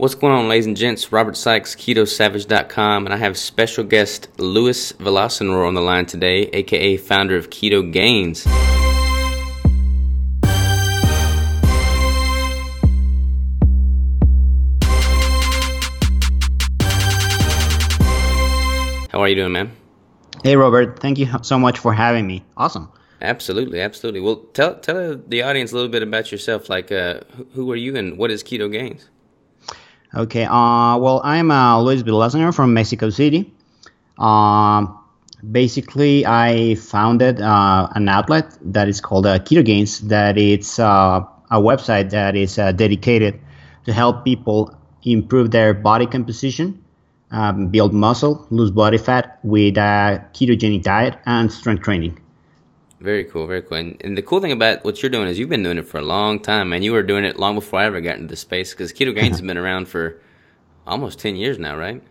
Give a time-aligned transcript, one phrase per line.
[0.00, 1.10] What's going on, ladies and gents?
[1.10, 6.96] Robert Sykes, KetoSavage.com, and I have special guest Luis Villasenor on the line today, aka
[6.98, 8.44] founder of Keto Gains.
[19.10, 19.72] How are you doing, man?
[20.44, 21.00] Hey, Robert.
[21.00, 22.44] Thank you so much for having me.
[22.56, 22.88] Awesome.
[23.20, 24.20] Absolutely, absolutely.
[24.20, 26.68] Well, tell tell the audience a little bit about yourself.
[26.68, 27.22] Like, uh,
[27.54, 29.08] who are you, and what is Keto Gains?
[30.14, 30.44] Okay.
[30.44, 33.52] Uh, well, I'm uh, Luis Villasenor from Mexico City.
[34.18, 34.98] Um,
[35.50, 40.00] basically, I founded uh, an outlet that is called uh, Keto Gains.
[40.00, 43.38] That it's uh, a website that is uh, dedicated
[43.84, 46.82] to help people improve their body composition,
[47.30, 52.18] um, build muscle, lose body fat with a ketogenic diet and strength training.
[53.00, 53.78] Very cool, very cool.
[53.78, 55.98] And, and, the cool thing about what you're doing is you've been doing it for
[55.98, 58.36] a long time, and you were doing it long before I ever got into the
[58.36, 60.20] space because Keto Gains has been around for
[60.86, 62.02] almost 10 years now, right?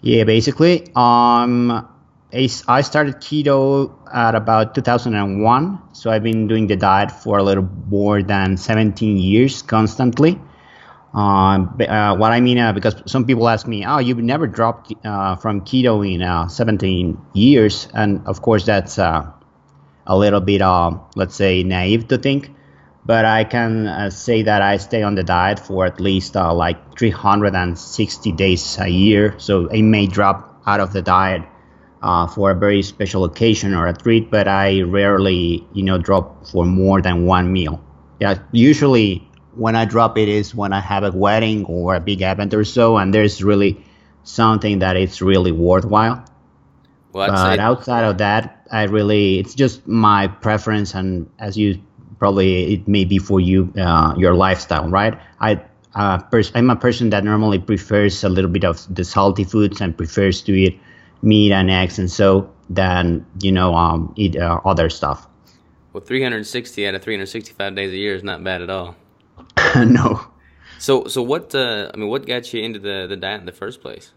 [0.00, 0.86] Yeah, basically.
[0.94, 1.88] Um,
[2.32, 7.68] I started keto at about 2001, so I've been doing the diet for a little
[7.88, 10.38] more than 17 years constantly.
[11.14, 14.92] Um, uh, what I mean, uh, because some people ask me, "Oh, you've never dropped
[15.04, 19.24] uh, from keto in uh, 17 years," and of course, that's uh,
[20.08, 22.50] a little bit, uh, let's say, naive to think.
[23.06, 26.52] But I can uh, say that I stay on the diet for at least uh,
[26.52, 29.34] like 360 days a year.
[29.38, 31.42] So I may drop out of the diet
[32.02, 36.46] uh, for a very special occasion or a treat, but I rarely, you know, drop
[36.46, 37.82] for more than one meal.
[38.20, 42.22] Yeah, usually when I drop it is when I have a wedding or a big
[42.22, 43.84] event or so, and there's really
[44.22, 46.24] something that is really worthwhile.
[47.18, 51.82] Well, but outside of that, I really it's just my preference, and as you
[52.18, 55.18] probably it may be for you uh, your lifestyle, right?
[55.40, 55.60] I
[55.94, 59.80] uh, pers- I'm a person that normally prefers a little bit of the salty foods
[59.80, 60.80] and prefers to eat
[61.22, 65.26] meat and eggs and so than you know um, eat uh, other stuff.
[65.92, 68.94] Well, 360 out of 365 days a year is not bad at all.
[69.76, 70.20] no.
[70.78, 73.52] So so what uh, I mean, what got you into the the diet in the
[73.52, 74.12] first place?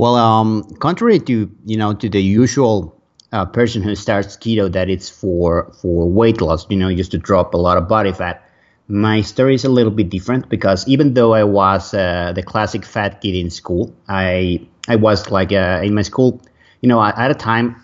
[0.00, 2.96] Well, um, contrary to you know to the usual
[3.32, 7.18] uh, person who starts keto that it's for for weight loss, you know, just to
[7.18, 8.42] drop a lot of body fat.
[8.88, 12.86] My story is a little bit different because even though I was uh, the classic
[12.86, 16.40] fat kid in school, I I was like uh, in my school,
[16.80, 17.76] you know, at a time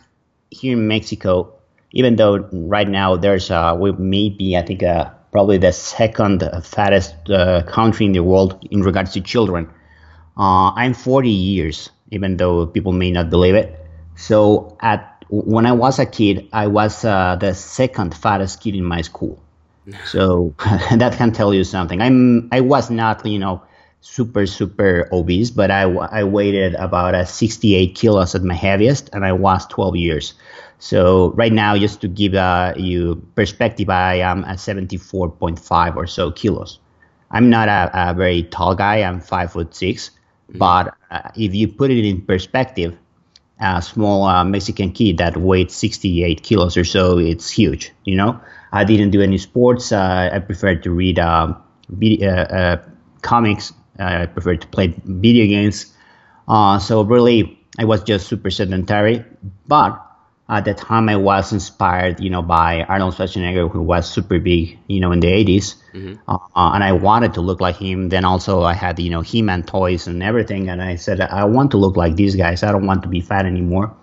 [0.48, 1.53] here in Mexico,
[1.93, 6.43] even though right now there's uh, we may be I think uh, probably the second
[6.62, 9.69] fattest uh, country in the world in regards to children.
[10.38, 13.84] Uh, I'm 40 years even though people may not believe it.
[14.16, 18.84] So at when I was a kid, I was uh, the second fattest kid in
[18.84, 19.38] my school.
[20.04, 20.52] So
[20.96, 22.02] that can tell you something.
[22.02, 23.62] I'm I was not you know
[24.00, 29.24] super super obese, but I I weighed about a 68 kilos at my heaviest, and
[29.24, 30.34] I was 12 years.
[30.78, 36.30] So right now, just to give uh, you perspective, I am at 74.5 or so
[36.30, 36.78] kilos.
[37.30, 39.02] I'm not a, a very tall guy.
[39.02, 40.10] I'm five foot six,
[40.48, 40.58] Mm-hmm.
[40.58, 42.96] But uh, if you put it in perspective,
[43.58, 47.92] a small uh, Mexican kid that weighed 68 kilos or so, it's huge.
[48.04, 48.40] You know,
[48.72, 49.92] I didn't do any sports.
[49.92, 51.56] Uh, I preferred to read um,
[51.88, 52.76] video, uh, uh,
[53.22, 53.72] comics.
[53.98, 55.92] I preferred to play video games.
[56.48, 59.24] Uh, so really, I was just super sedentary.
[59.66, 60.05] But
[60.48, 64.78] at the time I was inspired, you know, by Arnold Schwarzenegger, who was super big,
[64.86, 65.74] you know, in the 80s.
[65.92, 66.14] Mm-hmm.
[66.28, 68.10] Uh, and I wanted to look like him.
[68.10, 70.68] Then also I had, you know, He-Man toys and everything.
[70.68, 72.62] And I said, I want to look like these guys.
[72.62, 73.96] I don't want to be fat anymore.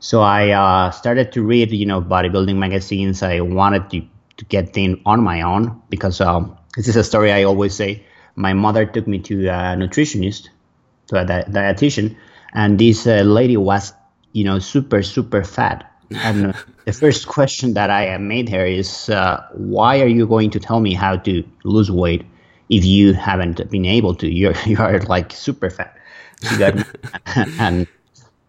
[0.00, 3.22] So I uh, started to read, you know, bodybuilding magazines.
[3.22, 4.02] I wanted to,
[4.38, 8.04] to get thin on my own because um, this is a story I always say.
[8.34, 10.48] My mother took me to a nutritionist,
[11.08, 12.16] to a di- dietitian,
[12.52, 13.94] and this uh, lady was
[14.36, 15.90] you know, super, super fat.
[16.10, 16.54] And
[16.84, 20.80] the first question that I made her is, uh, why are you going to tell
[20.80, 22.22] me how to lose weight
[22.68, 24.28] if you haven't been able to?
[24.28, 25.96] You're, you are like super fat.
[26.58, 26.86] Got,
[27.58, 27.88] and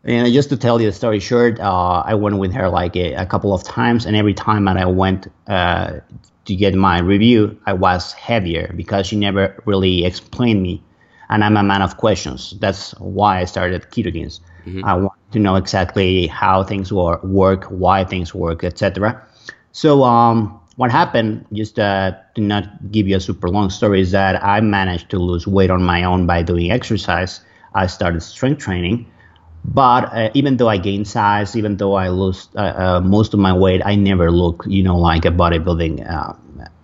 [0.03, 3.13] you just to tell you the story short, uh, I went with her like a,
[3.13, 6.01] a, couple of times, and every time that I went uh,
[6.45, 10.83] to get my review, I was heavier because she never really explained me.
[11.29, 12.55] And I'm a man of questions.
[12.59, 14.41] That's why I started Ketogains.
[14.67, 14.83] Mm-hmm.
[14.83, 19.25] I want to know exactly how things work, why things work, etc.
[19.71, 24.11] So um, what happened, just uh, to not give you a super long story, is
[24.11, 27.39] that I managed to lose weight on my own by doing exercise.
[27.75, 29.09] I started strength training.
[29.63, 33.39] But uh, even though I gained size, even though I lost uh, uh most of
[33.39, 36.33] my weight, I never looked, you know, like a bodybuilding uh,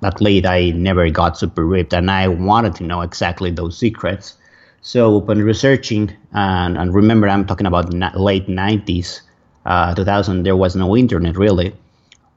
[0.03, 4.38] athlete, I never got super ripped, and I wanted to know exactly those secrets.
[4.83, 9.21] So when researching, and, and remember, I'm talking about late 90s,
[9.65, 11.75] uh, 2000, there was no internet really.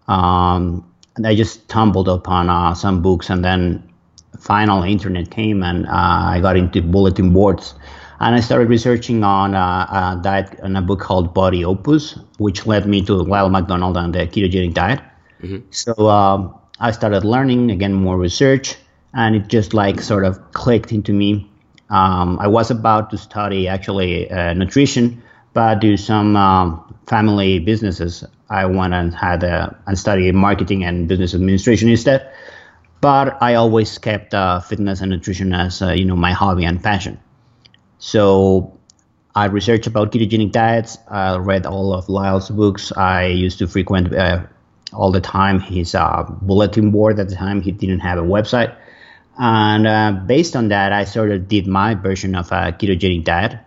[0.08, 3.92] Um, and I just stumbled upon uh, some books, and then
[4.38, 7.74] finally internet came, and uh, I got into bulletin boards
[8.20, 12.66] and I started researching on uh, a diet on a book called Body Opus, which
[12.66, 15.00] led me to Lyle McDonald and the ketogenic diet.
[15.42, 15.66] Mm-hmm.
[15.70, 18.76] So um, I started learning again more research,
[19.12, 21.50] and it just like sort of clicked into me.
[21.90, 25.22] Um, I was about to study actually uh, nutrition,
[25.52, 28.24] but do some um, family businesses.
[28.50, 32.30] I went and had a, and studied marketing and business administration instead.
[33.00, 36.82] But I always kept uh, fitness and nutrition as uh, you know my hobby and
[36.82, 37.20] passion.
[37.98, 38.78] So
[39.34, 40.98] I researched about ketogenic diets.
[41.08, 42.90] I read all of Lyle's books.
[42.92, 44.44] I used to frequent uh,
[44.92, 47.60] all the time his uh, bulletin board at the time.
[47.60, 48.74] He didn't have a website.
[49.38, 53.58] And uh, based on that, I sort of did my version of a ketogenic diet.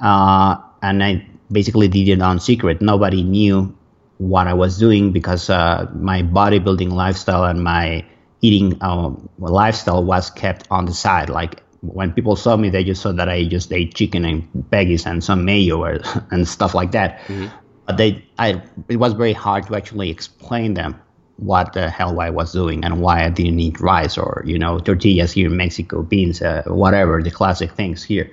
[0.00, 2.80] Uh, and I basically did it on secret.
[2.80, 3.76] Nobody knew
[4.18, 8.04] what I was doing because uh, my bodybuilding lifestyle and my
[8.40, 11.30] eating um, lifestyle was kept on the side.
[11.30, 15.06] Like when people saw me, they just saw that I just ate chicken and veggies
[15.06, 16.00] and some mayo or,
[16.30, 17.18] and stuff like that.
[17.20, 17.46] Mm-hmm.
[17.86, 21.00] But they, I, it was very hard to actually explain them
[21.38, 24.78] what the hell I was doing and why I didn't eat rice or you know
[24.78, 28.30] tortillas here in Mexico, beans, uh, whatever the classic things here.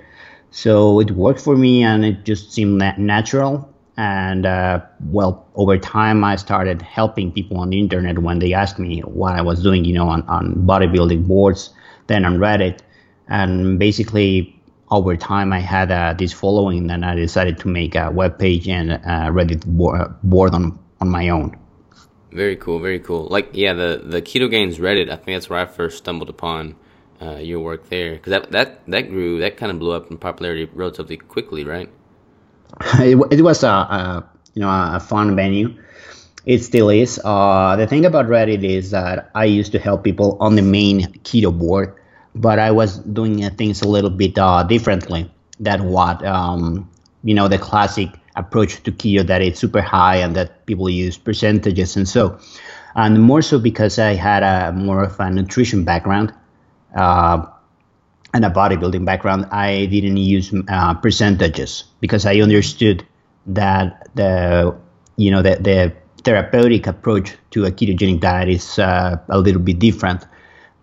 [0.50, 3.72] So it worked for me and it just seemed natural.
[3.98, 8.78] And uh, well, over time, I started helping people on the internet when they asked
[8.78, 11.70] me what I was doing, you know, on, on bodybuilding boards,
[12.06, 12.80] then on Reddit
[13.28, 14.52] and basically
[14.90, 18.68] over time I had uh, this following and I decided to make a web page
[18.68, 19.64] and a Reddit
[20.22, 21.56] board on on my own.
[22.36, 23.28] Very cool, very cool.
[23.30, 25.10] Like yeah, the the Ketogains Reddit.
[25.10, 26.76] I think that's where I first stumbled upon
[27.20, 30.18] uh, your work there because that that that grew that kind of blew up in
[30.18, 31.88] popularity relatively quickly, right?
[33.00, 35.74] It, it was a, a, you know a fun venue.
[36.44, 37.18] It still is.
[37.24, 41.06] Uh, the thing about Reddit is that I used to help people on the main
[41.24, 41.96] keto board
[42.36, 46.88] but I was doing things a little bit uh, differently than what um,
[47.24, 51.16] you know the classic approach to keto that it's super high and that people use
[51.16, 52.38] percentages and so
[52.94, 56.32] and more so because I had a more of a nutrition background
[56.94, 57.46] uh,
[58.32, 63.06] and a bodybuilding background I didn't use uh, percentages because I understood
[63.46, 64.76] that the
[65.16, 65.92] you know the, the
[66.24, 70.26] therapeutic approach to a ketogenic diet is uh, a little bit different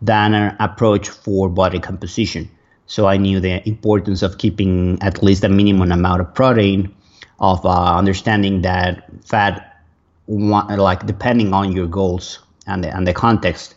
[0.01, 2.49] than an approach for body composition.
[2.85, 6.93] So I knew the importance of keeping at least a minimum amount of protein,
[7.39, 9.83] of uh, understanding that fat,
[10.25, 13.75] one, like depending on your goals and the, and the context,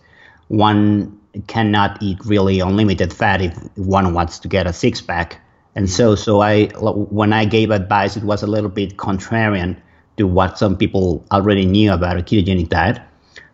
[0.49, 5.41] one cannot eat really unlimited fat if one wants to get a six pack.
[5.75, 9.77] And so, so I when I gave advice, it was a little bit contrarian
[10.17, 13.01] to what some people already knew about a ketogenic diet.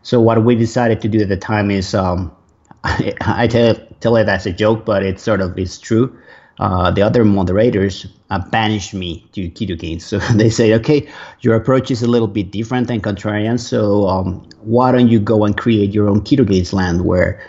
[0.03, 2.33] So what we decided to do at the time is um,
[2.85, 6.17] I, I tell, tell it as a joke, but it sort of is true.
[6.59, 10.03] Uh, the other moderators uh, banished me to keto Ketogains.
[10.13, 11.09] So they say, okay,
[11.41, 13.59] your approach is a little bit different and contrarian.
[13.59, 17.41] So um, why don't you go and create your own keto Ketogains land where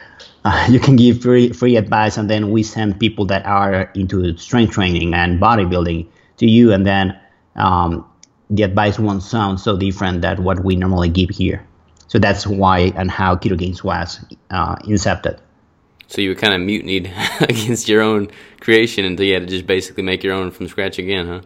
[0.46, 4.36] uh, you can give free, free advice and then we send people that are into
[4.38, 6.08] strength training and bodybuilding
[6.38, 6.72] to you.
[6.72, 7.20] And then
[7.56, 8.06] um,
[8.50, 11.66] the advice won't sound so different than what we normally give here.
[12.08, 15.40] So that's why and how keto Ketogains was uh, incepted.
[16.08, 18.30] So you were kind of mutinied against your own
[18.60, 21.42] creation until you had to just basically make your own from scratch again, huh?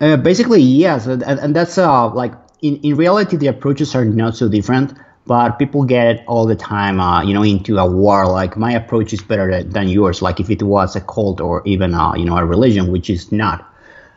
[0.00, 2.32] Uh, basically, yes, and, and that's uh, like
[2.62, 4.92] in, in reality the approaches are not so different,
[5.26, 8.26] but people get it all the time, uh, you know, into a war.
[8.26, 10.20] Like my approach is better than yours.
[10.20, 13.32] Like if it was a cult or even uh, you know a religion, which is
[13.32, 13.70] not.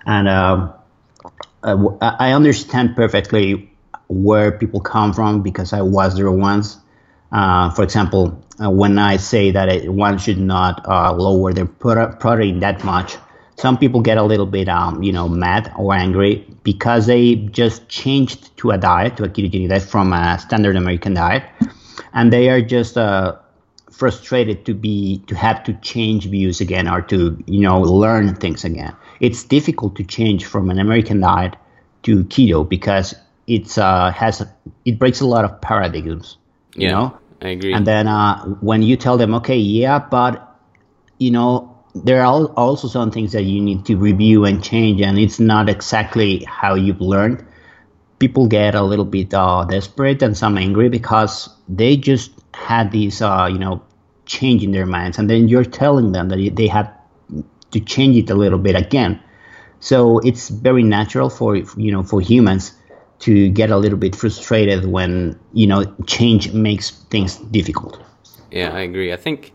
[0.05, 0.73] And uh
[1.63, 3.69] I understand perfectly
[4.07, 6.77] where people come from because I was there once.
[7.31, 11.65] Uh, for example, uh, when I say that it, one should not uh, lower their
[11.65, 13.17] protein that much,
[13.57, 17.89] some people get a little bit, um, you know, mad or angry because they just
[17.89, 21.43] changed to a diet, to a ketogenic diet from a standard American diet,
[22.13, 23.35] and they are just uh,
[23.91, 28.63] frustrated to be to have to change views again or to you know learn things
[28.63, 28.95] again.
[29.19, 31.55] It's difficult to change from an American diet
[32.03, 33.15] to keto because
[33.47, 34.45] it's uh, has
[34.85, 36.37] it breaks a lot of paradigms.
[36.75, 37.73] You yeah, know, I agree.
[37.73, 40.55] And then uh, when you tell them, okay, yeah, but
[41.19, 45.17] you know, there are also some things that you need to review and change, and
[45.17, 47.45] it's not exactly how you've learned.
[48.19, 53.21] People get a little bit uh, desperate and some angry because they just had these,
[53.21, 53.81] uh, you know,
[54.25, 56.91] change in their minds, and then you're telling them that they have
[57.71, 59.19] to change it a little bit again.
[59.79, 62.73] So it's very natural for you know for humans
[63.19, 67.99] to get a little bit frustrated when you know change makes things difficult.
[68.51, 69.11] Yeah, I agree.
[69.11, 69.53] I think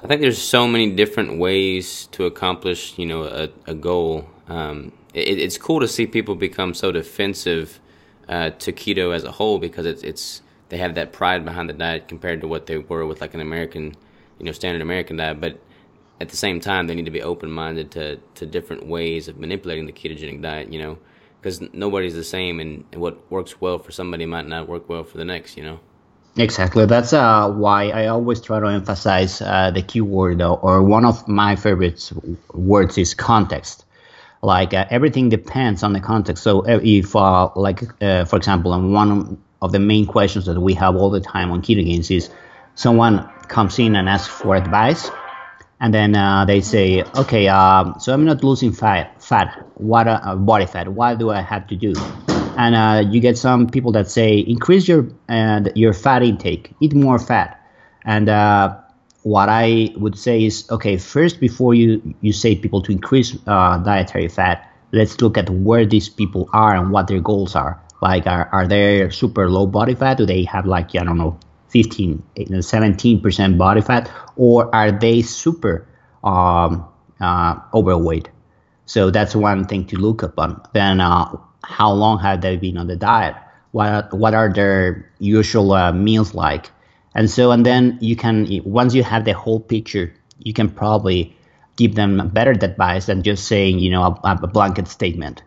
[0.00, 4.28] I think there's so many different ways to accomplish you know a, a goal.
[4.48, 7.80] Um, it, it's cool to see people become so defensive
[8.28, 11.74] uh, to keto as a whole because it's it's they have that pride behind the
[11.74, 13.94] diet compared to what they were with like an American
[14.38, 15.60] you know standard American diet, but
[16.20, 19.38] at the same time they need to be open minded to to different ways of
[19.38, 20.72] manipulating the ketogenic diet.
[20.72, 20.98] You know
[21.42, 25.18] because nobody's the same, and what works well for somebody might not work well for
[25.18, 25.56] the next.
[25.56, 25.80] You know.
[26.36, 26.86] Exactly.
[26.86, 31.28] That's uh, why I always try to emphasize uh, the keyword, uh, or one of
[31.28, 32.10] my favorite
[32.54, 33.84] words is context.
[34.40, 36.42] Like uh, everything depends on the context.
[36.42, 40.74] So uh, if, uh, like, for example, on one of the main questions that we
[40.74, 42.30] have all the time on Ketogains is
[42.74, 45.10] someone comes in and asks for advice,
[45.82, 50.36] and then uh, they say, okay, uh, so I'm not losing fat, fat, what uh,
[50.36, 50.88] body fat.
[50.88, 51.92] What do I have to do?
[52.56, 56.94] And uh, you get some people that say, increase your uh, your fat intake, eat
[56.94, 57.60] more fat.
[58.04, 58.76] And uh,
[59.24, 64.28] what I would say is, okay, first before you you say people to increase dietary
[64.28, 67.82] fat, let's look at where these people are and what their goals are.
[68.00, 70.16] Like, are, are they super low body fat?
[70.16, 71.40] Do they have like I don't know
[71.72, 75.86] 15, 17% body fat, or are they super
[76.22, 76.86] um,
[77.18, 78.28] uh, overweight?
[78.84, 80.60] So that's one thing to look upon.
[80.74, 83.34] Then, uh, how long have they been on the diet?
[83.70, 86.70] What what are their usual uh, meals like?
[87.14, 91.34] And so, and then you can once you have the whole picture, you can probably
[91.76, 95.42] give them better advice than just saying, you know, a, a blanket statement.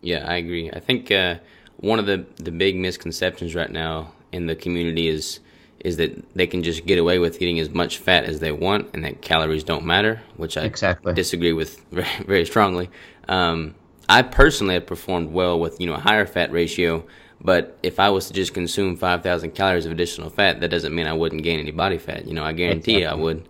[0.00, 0.70] Yeah, I agree.
[0.70, 1.36] I think uh,
[1.76, 5.40] one of the the big misconceptions right now in the community is
[5.80, 8.90] is that they can just get away with eating as much fat as they want
[8.94, 11.14] and that calories don't matter, which I exactly.
[11.14, 12.90] disagree with very, very strongly.
[13.28, 13.74] Um,
[14.08, 17.04] I personally have performed well with you know a higher fat ratio,
[17.40, 21.06] but if I was to just consume 5,000 calories of additional fat, that doesn't mean
[21.06, 22.26] I wouldn't gain any body fat.
[22.26, 23.20] You know, I guarantee exactly.
[23.20, 23.48] I would.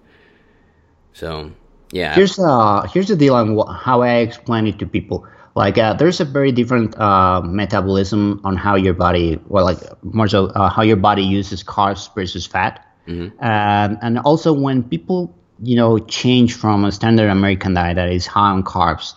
[1.12, 1.52] So,
[1.92, 2.14] yeah.
[2.14, 5.26] Here's uh here's the deal on how I explain it to people.
[5.56, 10.28] Like uh, there's a very different uh, metabolism on how your body, well, like more
[10.28, 13.42] so uh, how your body uses carbs versus fat, mm-hmm.
[13.42, 18.26] um, and also when people, you know, change from a standard American diet that is
[18.26, 19.14] high on carbs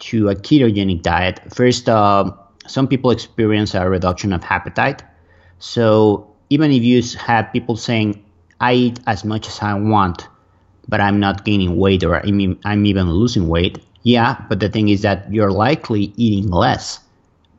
[0.00, 1.40] to a ketogenic diet.
[1.54, 2.32] First, uh,
[2.66, 5.02] some people experience a reduction of appetite.
[5.58, 8.22] So even if you have people saying,
[8.60, 10.28] "I eat as much as I want,"
[10.86, 14.88] but I'm not gaining weight or I'm, I'm even losing weight, yeah, but the thing
[14.88, 17.00] is that you're likely eating less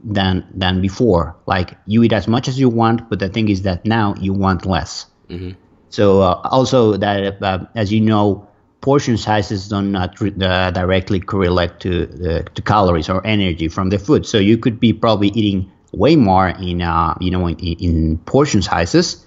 [0.03, 1.35] than than before.
[1.45, 4.33] Like you eat as much as you want, but the thing is that now you
[4.33, 5.05] want less.
[5.29, 5.51] Mm-hmm.
[5.89, 8.47] So uh, also that uh, as you know,
[8.81, 13.99] portion sizes do not uh, directly correlate to uh, to calories or energy from the
[13.99, 14.25] food.
[14.25, 18.61] So you could be probably eating way more in uh, you know in, in portion
[18.61, 19.25] sizes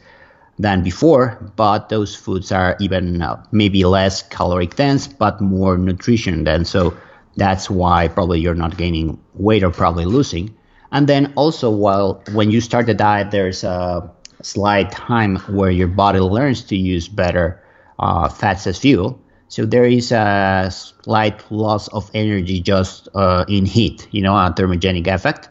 [0.59, 6.45] than before, but those foods are even uh, maybe less caloric dense, but more nutrition
[6.45, 6.71] dense.
[6.71, 6.97] So
[7.37, 10.55] that's why probably you're not gaining weight or probably losing.
[10.93, 14.11] And then also, while when you start the diet, there's a
[14.43, 17.63] slight time where your body learns to use better
[17.99, 19.19] uh, fats as fuel.
[19.49, 24.53] So there is a slight loss of energy just uh, in heat, you know, a
[24.53, 25.49] thermogenic effect,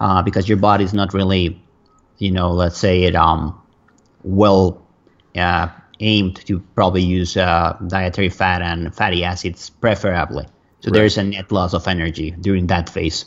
[0.00, 1.62] uh, because your body is not really,
[2.18, 3.59] you know, let's say it um
[4.22, 4.82] well
[5.36, 5.68] uh,
[6.00, 10.46] aimed to probably use uh, dietary fat and fatty acids preferably.
[10.80, 10.94] So right.
[10.94, 13.26] there's a net loss of energy during that phase.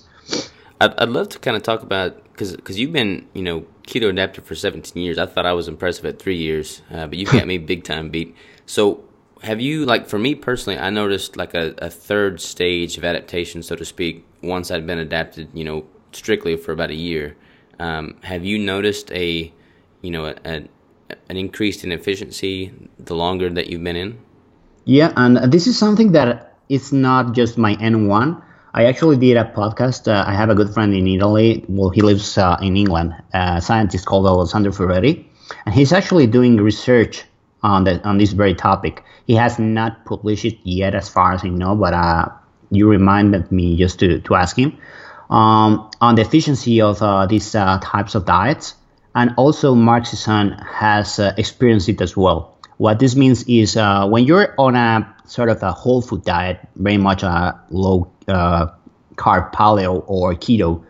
[0.81, 4.09] I'd, I'd love to kind of talk about because because you've been you know keto
[4.09, 5.17] adapted for 17 years.
[5.17, 8.09] I thought I was impressive at three years, uh, but you've got me big time
[8.09, 8.35] beat.
[8.65, 9.03] So
[9.43, 10.79] have you like for me personally?
[10.79, 14.99] I noticed like a, a third stage of adaptation, so to speak, once I'd been
[14.99, 17.35] adapted, you know, strictly for about a year.
[17.79, 19.51] Um, have you noticed a
[20.01, 20.67] you know a, a
[21.29, 24.17] an increase in efficiency the longer that you've been in?
[24.85, 28.41] Yeah, and this is something that it's not just my N1.
[28.73, 30.07] I actually did a podcast.
[30.07, 31.63] Uh, I have a good friend in Italy.
[31.69, 33.13] Well, he lives uh, in England.
[33.33, 35.25] a scientist called Alessandro Ferreri,
[35.65, 37.23] and he's actually doing research
[37.61, 39.03] on that on this very topic.
[39.27, 42.29] He has not published it yet, as far as I know, but uh,
[42.71, 44.77] you reminded me just to to ask him
[45.29, 48.75] um, on the efficiency of uh, these uh, types of diets
[49.15, 52.57] and also Mark Sisson has uh, experienced it as well.
[52.77, 56.59] What this means is uh, when you're on a sort of a whole food diet,
[56.75, 58.67] very much a low uh,
[59.15, 60.83] carb paleo or keto,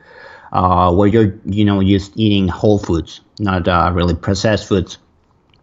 [0.54, 4.98] uh, where you're you know just eating whole foods, not uh, really processed foods.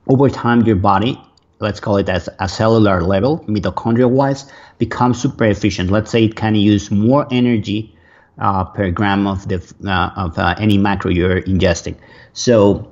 [0.09, 1.21] over time your body
[1.61, 6.35] let's call it as a cellular level mitochondria wise becomes super efficient let's say it
[6.35, 7.95] can use more energy
[8.41, 11.97] uh, per gram of the uh, of uh, any macro you're ingesting
[12.33, 12.91] so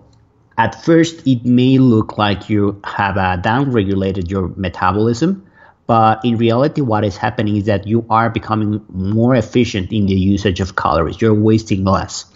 [0.57, 5.45] at first it may look like you have uh, downregulated your metabolism
[5.89, 10.13] but in reality, what is happening is that you are becoming more efficient in the
[10.13, 11.19] usage of calories.
[11.19, 12.27] You're wasting less.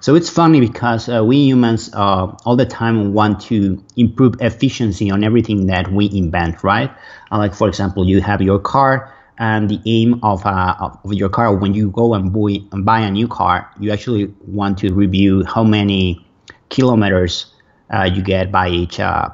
[0.00, 5.10] So it's funny because uh, we humans uh, all the time want to improve efficiency
[5.10, 6.90] on everything that we invent, right?
[7.30, 11.54] Like, for example, you have your car, and the aim of, uh, of your car,
[11.54, 15.44] when you go and buy, and buy a new car, you actually want to review
[15.44, 16.24] how many
[16.68, 17.46] kilometers
[17.92, 19.28] uh, you get by each uh,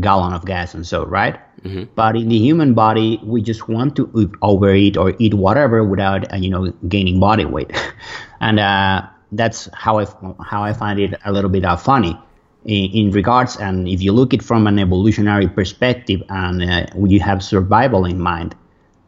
[0.00, 1.38] gallon of gas and so, right?
[1.62, 1.84] Mm-hmm.
[1.94, 6.36] But in the human body, we just want to overeat or eat whatever without, uh,
[6.36, 7.72] you know, gaining body weight,
[8.40, 10.06] and uh, that's how I
[10.44, 12.18] how I find it a little bit uh, funny
[12.64, 13.56] in, in, regards.
[13.56, 18.20] And if you look it from an evolutionary perspective, and uh, you have survival in
[18.20, 18.54] mind,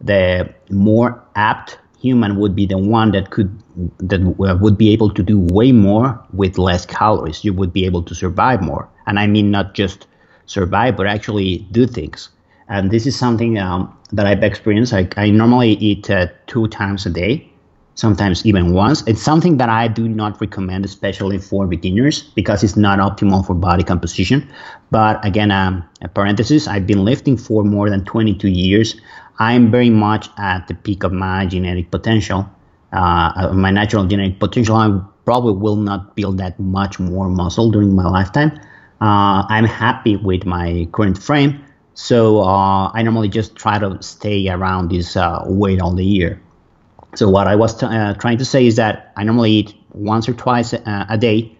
[0.00, 3.50] the more apt human would be the one that could
[3.98, 4.20] that
[4.60, 7.44] would be able to do way more with less calories.
[7.44, 10.06] You would be able to survive more, and I mean not just
[10.46, 12.30] survive, but actually do things.
[12.68, 14.92] And this is something um, that I've experienced.
[14.92, 17.50] I, I normally eat uh, two times a day,
[17.94, 19.02] sometimes even once.
[19.06, 23.54] It's something that I do not recommend, especially for beginners, because it's not optimal for
[23.54, 24.46] body composition.
[24.90, 29.00] But again, um, a parenthesis, I've been lifting for more than 22 years.
[29.38, 32.48] I'm very much at the peak of my genetic potential,
[32.92, 34.76] uh, my natural genetic potential.
[34.76, 38.58] I probably will not build that much more muscle during my lifetime.
[39.00, 41.64] Uh, I'm happy with my current frame
[41.98, 46.40] so uh, I normally just try to stay around this uh, weight all the year.
[47.16, 50.28] So what I was t- uh, trying to say is that I normally eat once
[50.28, 51.58] or twice a, a, day,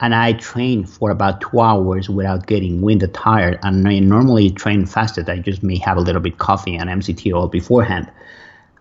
[0.00, 3.58] and I train for about two hours without getting winded tired.
[3.62, 5.28] And I normally train fasted.
[5.28, 8.10] I just may have a little bit coffee and MCT oil beforehand,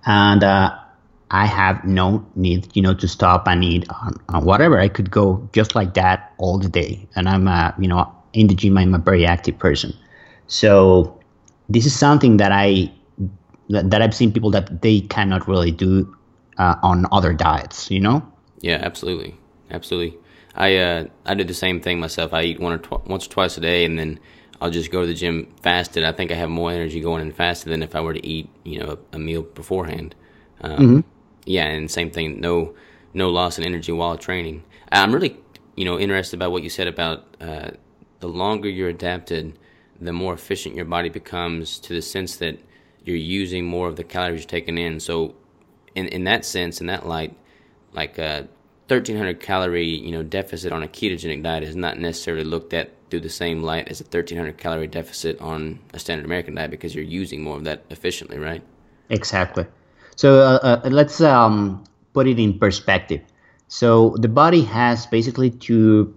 [0.06, 0.78] and uh,
[1.32, 4.80] I have no need, you know, to stop and eat on, on, whatever.
[4.80, 8.48] I could go just like that all the day, and I'm, uh, you know, in
[8.48, 8.78] the gym.
[8.78, 9.94] I'm a very active person.
[10.48, 11.20] So
[11.68, 12.92] this is something that I
[13.70, 16.16] that, that I've seen people that they cannot really do
[16.58, 17.92] uh, on other diets.
[17.92, 18.26] You know?
[18.62, 19.36] Yeah, absolutely,
[19.70, 20.18] absolutely.
[20.56, 22.34] I uh, I do the same thing myself.
[22.34, 24.20] I eat one or tw- once or twice a day, and then
[24.62, 26.04] I'll just go to the gym fasted.
[26.04, 28.50] I think I have more energy going in fasted than if I were to eat,
[28.64, 30.16] you know, a, a meal beforehand.
[30.62, 31.00] Um, mm-hmm.
[31.46, 32.42] Yeah, and same thing.
[32.42, 32.76] No,
[33.14, 34.64] no loss in energy while training.
[34.92, 35.38] I'm really,
[35.76, 37.72] you know, interested about what you said about uh,
[38.20, 39.58] the longer you're adapted,
[40.02, 42.60] the more efficient your body becomes to the sense that
[43.04, 45.00] you're using more of the calories you're taking in.
[45.00, 45.36] So,
[45.96, 47.36] in in that sense, in that light,
[47.94, 48.48] like a
[48.90, 53.20] 1300 calorie you know deficit on a ketogenic diet is not necessarily looked at through
[53.20, 57.04] the same light as a 1300 calorie deficit on a standard American diet because you're
[57.04, 58.62] using more of that efficiently, right?
[59.10, 59.66] Exactly.
[60.16, 63.22] So uh, uh, let's um, put it in perspective.
[63.68, 66.14] So the body has basically two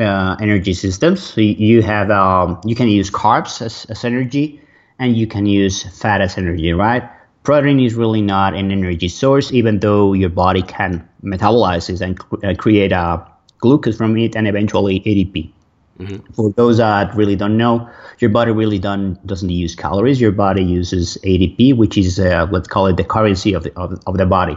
[0.00, 1.22] uh, energy systems.
[1.22, 4.60] So you have um, you can use carbs as, as energy,
[4.98, 7.02] and you can use fat as energy, right?
[7.42, 12.18] Protein is really not an energy source, even though your body can metabolize it and
[12.44, 13.28] uh, create a uh,
[13.58, 15.50] glucose from it and eventually ADP.
[15.98, 16.32] Mm-hmm.
[16.32, 20.20] For those that really don't know, your body really don't, doesn't use calories.
[20.20, 24.00] Your body uses ADP, which is uh, let's call it the currency of the, of,
[24.06, 24.56] of the body.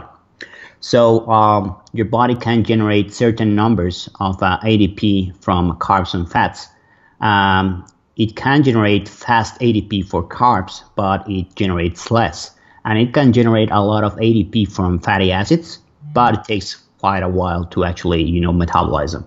[0.80, 6.68] So um, your body can generate certain numbers of uh, ADP from carbs and fats.
[7.20, 12.55] Um, it can generate fast ADP for carbs, but it generates less.
[12.86, 15.80] And it can generate a lot of ADP from fatty acids,
[16.14, 19.26] but it takes quite a while to actually, you know, metabolize them.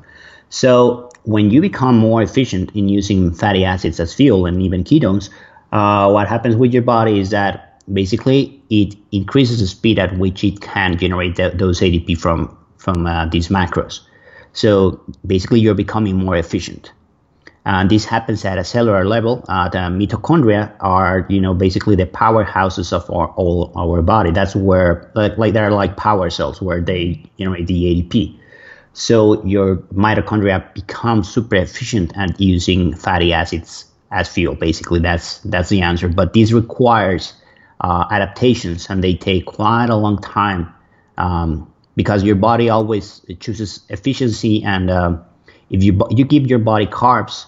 [0.50, 5.30] So when you become more efficient in using fatty acids as fuel and even ketones,
[5.72, 10.44] uh, what happens with your body is that basically it increases the speed at which
[10.44, 14.00] it can generate those ADP from from uh, these macros.
[14.54, 16.92] So basically, you're becoming more efficient.
[17.70, 19.46] And this happens at a cellular level.
[19.48, 24.32] Uh, the mitochondria are, you know, basically the powerhouses of our, all our body.
[24.32, 28.40] That's where, like, like they're like power cells where they generate the ADP.
[28.94, 34.56] So your mitochondria become super efficient at using fatty acids as fuel.
[34.56, 36.08] Basically, that's that's the answer.
[36.10, 37.34] But this requires
[37.82, 40.74] uh, adaptations, and they take quite a long time
[41.20, 44.64] um, because your body always chooses efficiency.
[44.64, 45.20] And uh,
[45.70, 47.46] if you you give your body carbs,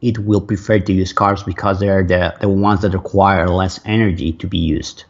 [0.00, 4.32] it will prefer to use carbs because they're the the ones that require less energy
[4.32, 5.04] to be used.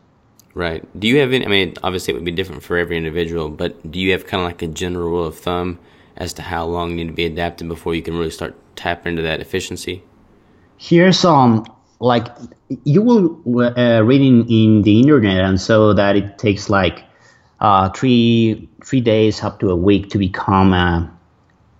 [0.55, 0.85] Right.
[0.99, 1.47] Do you have any?
[1.47, 4.43] I mean, obviously it would be different for every individual, but do you have kind
[4.43, 5.79] of like a general rule of thumb
[6.17, 9.13] as to how long you need to be adapted before you can really start tapping
[9.13, 10.03] into that efficiency?
[10.77, 11.67] Here's some
[12.01, 12.27] like
[12.85, 13.41] you will
[13.79, 17.05] uh, read in, in the internet and so that it takes like
[17.61, 21.07] uh, three three days up to a week to become uh,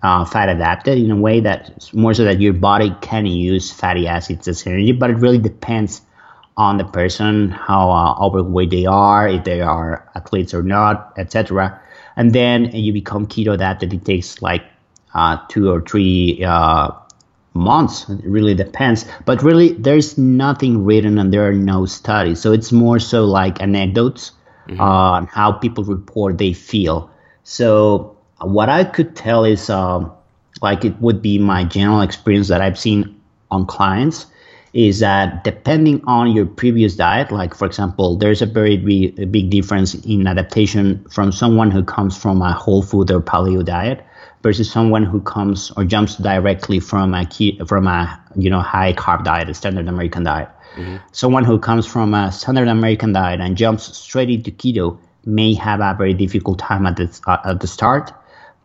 [0.03, 4.07] uh, fat adapted in a way that more so that your body can use fatty
[4.07, 6.01] acids as energy, but it really depends
[6.57, 11.79] on the person, how uh, overweight they are, if they are athletes or not, etc.
[12.15, 13.93] And then you become keto adapted.
[13.93, 14.63] It takes like
[15.13, 16.91] uh, two or three uh,
[17.53, 18.09] months.
[18.09, 19.05] It really depends.
[19.25, 22.41] But really, there's nothing written and there are no studies.
[22.41, 24.31] So it's more so like anecdotes
[24.67, 24.81] mm-hmm.
[24.81, 27.09] on how people report they feel.
[27.43, 30.03] So what I could tell is uh,
[30.61, 34.27] like it would be my general experience that I've seen on clients
[34.73, 39.49] is that depending on your previous diet, like for example, there's a very big, big
[39.49, 44.05] difference in adaptation from someone who comes from a whole food or paleo diet
[44.43, 48.93] versus someone who comes or jumps directly from a key, from a you know high
[48.93, 50.49] carb diet, a standard American diet.
[50.75, 50.97] Mm-hmm.
[51.11, 55.81] Someone who comes from a standard American diet and jumps straight into keto may have
[55.81, 58.13] a very difficult time at the uh, at the start.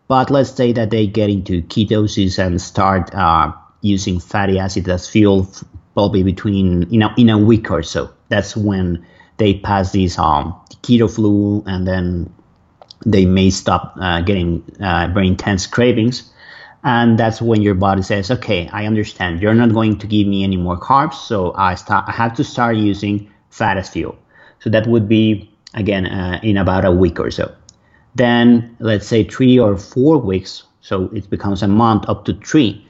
[0.08, 5.08] But let's say that they get into ketosis and start uh, using fatty acid as
[5.08, 5.48] fuel,
[5.94, 8.10] probably between you know in a week or so.
[8.28, 9.04] That's when
[9.38, 12.32] they pass this um, keto flu and then
[13.04, 16.32] they may stop uh, getting uh, very intense cravings.
[16.84, 19.42] And that's when your body says, okay, I understand.
[19.42, 22.44] You're not going to give me any more carbs, so I, start, I have to
[22.44, 24.16] start using fat as fuel.
[24.60, 27.52] So that would be, again, uh, in about a week or so.
[28.16, 32.84] Then, let's say three or four weeks, so it becomes a month up to three.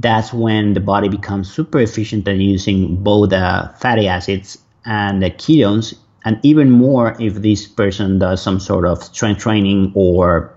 [0.00, 5.30] That's when the body becomes super efficient at using both the fatty acids and the
[5.30, 10.54] ketones and even more if this person does some sort of strength training or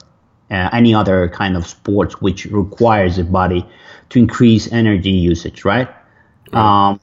[0.51, 3.65] uh, any other kind of sports which requires the body
[4.09, 5.89] to increase energy usage, right?
[6.53, 6.89] right.
[6.89, 6.99] Um,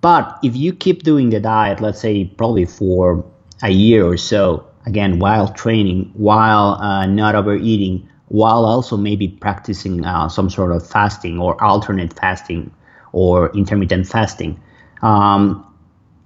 [0.00, 3.24] but if you keep doing the diet, let's say probably for
[3.62, 10.04] a year or so, again, while training, while uh, not overeating, while also maybe practicing
[10.04, 12.70] uh, some sort of fasting or alternate fasting
[13.12, 14.60] or intermittent fasting,
[15.02, 15.64] um,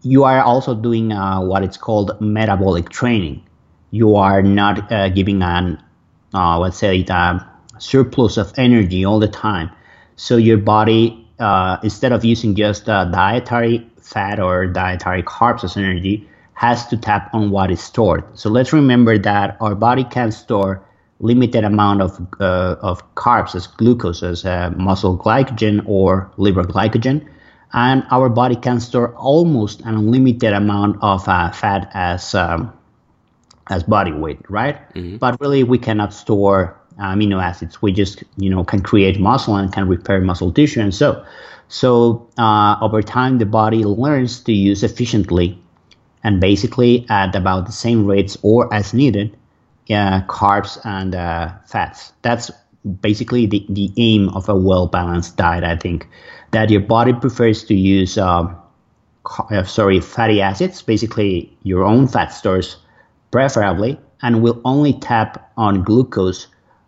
[0.02, 3.42] you are also doing uh, what it's called metabolic training.
[3.90, 5.82] You are not uh, giving an,
[6.34, 7.46] uh, let's say, a
[7.78, 9.70] surplus of energy all the time.
[10.16, 15.76] So your body, uh, instead of using just uh, dietary fat or dietary carbs as
[15.76, 16.27] energy,
[16.58, 18.24] has to tap on what is stored.
[18.34, 20.84] So let's remember that our body can store
[21.20, 24.44] limited amount of uh, of carbs as glucose, as
[24.76, 27.26] muscle glycogen or liver glycogen
[27.72, 32.72] and our body can store almost an unlimited amount of uh, fat as um,
[33.70, 34.76] as body weight, right?
[34.94, 35.18] Mm-hmm.
[35.18, 37.82] But really, we cannot store amino acids.
[37.82, 41.24] We just you know can create muscle and can repair muscle tissue, and so
[41.68, 45.60] so uh, over time, the body learns to use efficiently
[46.24, 49.36] and basically at about the same rates or as needed
[49.90, 52.12] uh, carbs and uh, fats.
[52.22, 52.50] That's
[53.00, 56.06] basically the, the aim of a well balanced diet, I think
[56.52, 58.56] that your body prefers to use um,
[59.50, 62.76] uh, sorry fatty acids, basically your own fat stores,
[63.30, 66.46] preferably, and will only tap on glucose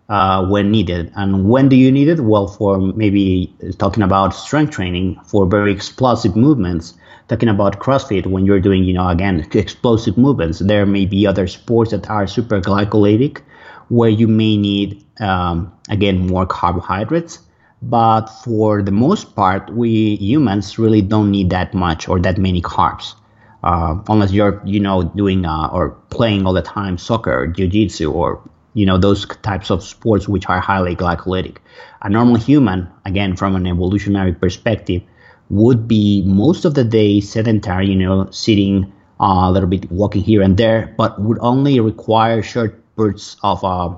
[0.09, 1.13] uh, when needed.
[1.15, 2.21] And when do you need it?
[2.21, 6.95] Well, for maybe talking about strength training for very explosive movements.
[7.31, 11.47] Talking about CrossFit, when you're doing, you know, again, explosive movements, there may be other
[11.47, 13.41] sports that are super glycolytic,
[13.89, 17.39] where you may need, um, again, more carbohydrates
[17.83, 22.61] but for the most part, we humans really don't need that much or that many
[22.61, 23.15] carbs.
[23.63, 28.41] Uh, unless you're, you know, doing uh, or playing all the time soccer, jiu-jitsu, or
[28.73, 31.57] you know those types of sports which are highly glycolytic.
[32.03, 35.03] A normal human, again from an evolutionary perspective,
[35.51, 40.23] would be most of the day sedentary, you know, sitting uh, a little bit, walking
[40.23, 43.95] here and there, but would only require short bursts of uh,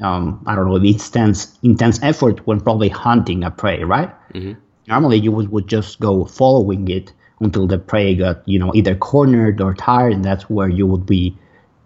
[0.00, 4.10] um, I don't know, intense intense effort when probably hunting a prey, right?
[4.32, 4.52] Mm-hmm.
[4.86, 8.94] Normally, you would, would just go following it until the prey got you know either
[8.94, 11.36] cornered or tired, and that's where you would be,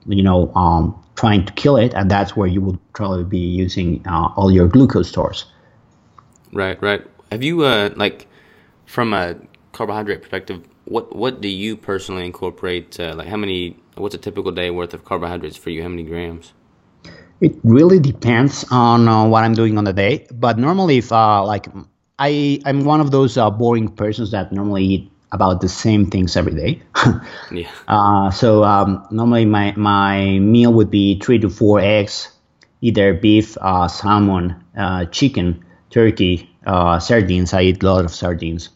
[0.06, 4.06] you know, um, trying to kill it, and that's where you would probably be using
[4.06, 5.46] uh, all your glucose stores.
[6.52, 7.04] Right, right.
[7.30, 8.27] Have you uh, like
[8.88, 9.36] from a
[9.72, 10.66] carbohydrate perspective?
[10.86, 12.98] What what do you personally incorporate?
[12.98, 13.76] Uh, like how many?
[13.94, 15.82] What's a typical day worth of carbohydrates for you?
[15.82, 16.52] How many grams?
[17.40, 20.26] It really depends on uh, what I'm doing on the day.
[20.32, 21.68] But normally, if uh, like
[22.18, 26.36] I I'm one of those uh, boring persons that normally eat about the same things
[26.36, 26.82] every day.
[27.52, 27.70] yeah.
[27.86, 32.32] Uh, so um, normally my my meal would be three to four eggs,
[32.80, 37.52] either beef, uh, salmon, uh, chicken, turkey, sardines.
[37.52, 38.70] I eat a lot of sardines.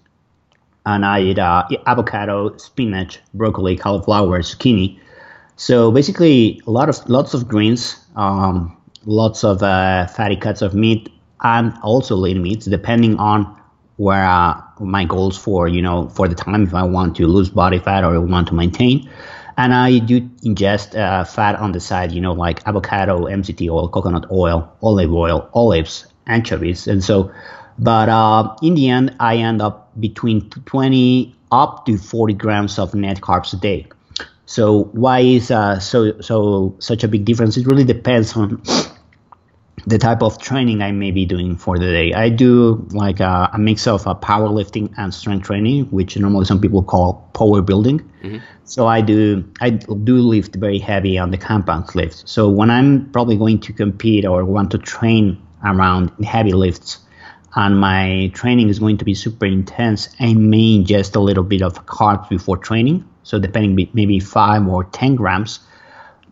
[0.87, 4.99] And I eat uh, avocado, spinach, broccoli, cauliflower, zucchini.
[5.57, 10.75] So basically, a lot of lots of greens, um, lots of uh, fatty cuts of
[10.75, 11.09] meat,
[11.43, 13.57] and also lean meats, depending on
[13.97, 17.51] where uh, my goals for you know for the time if I want to lose
[17.51, 19.09] body fat or want to maintain.
[19.59, 23.87] And I do ingest uh, fat on the side, you know, like avocado, MCT oil,
[23.89, 27.31] coconut oil, olive oil, olives, anchovies, and so.
[27.79, 32.95] But uh, in the end, I end up between 20 up to 40 grams of
[32.95, 33.87] net carbs a day.
[34.47, 37.57] So why is uh, so so such a big difference?
[37.57, 38.63] It really depends on
[39.87, 42.13] the type of training I may be doing for the day.
[42.13, 46.61] I do like a, a mix of uh, powerlifting and strength training, which normally some
[46.61, 48.01] people call power building.
[48.23, 48.39] Mm-hmm.
[48.65, 52.23] So I do I do lift very heavy on the compound lifts.
[52.27, 56.99] So when I'm probably going to compete or want to train around heavy lifts,
[57.55, 61.63] and my training is going to be super intense, I may ingest a little bit
[61.63, 63.09] of carbs before training.
[63.25, 65.61] So depending maybe five or ten grams,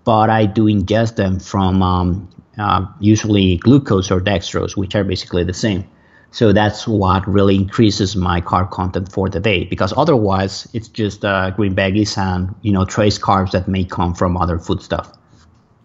[0.04, 2.28] but I do ingest them from um,
[2.58, 5.88] uh, usually glucose or dextrose, which are basically the same.
[6.32, 11.24] So that's what really increases my carb content for the day because otherwise it's just
[11.24, 15.12] uh, green veggies and you know trace carbs that may come from other food stuff.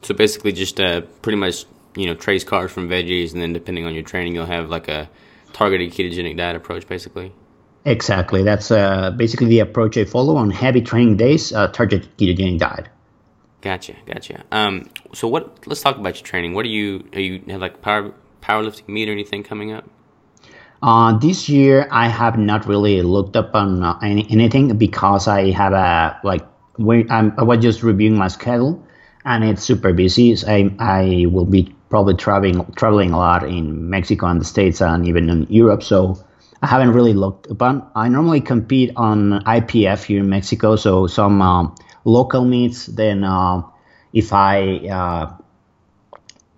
[0.03, 3.85] So basically, just uh, pretty much you know trace carbs from veggies, and then depending
[3.85, 5.09] on your training, you'll have like a
[5.55, 7.31] targeted ketogenic diet approach, basically.
[7.85, 8.43] Exactly.
[8.43, 11.53] That's uh, basically the approach I follow on heavy training days.
[11.53, 12.89] Uh, targeted ketogenic diet.
[13.61, 14.43] Gotcha, gotcha.
[14.51, 15.65] Um, so what?
[15.65, 16.53] Let's talk about your training.
[16.53, 17.07] What do you?
[17.13, 19.89] Are you have like power powerlifting meet or anything coming up?
[20.83, 25.51] Uh, this year I have not really looked up on uh, any, anything because I
[25.51, 28.85] have a like when I'm, I was just reviewing my schedule
[29.23, 30.35] and it's super busy.
[30.35, 34.81] So I I will be probably traveling traveling a lot in Mexico and the States
[34.81, 35.81] and even in Europe.
[35.81, 36.21] So
[36.61, 37.89] I haven't really looked upon.
[37.95, 43.61] I normally compete on IPF here in Mexico, so some um, local meets, then uh,
[44.11, 44.57] if I
[44.99, 45.33] uh,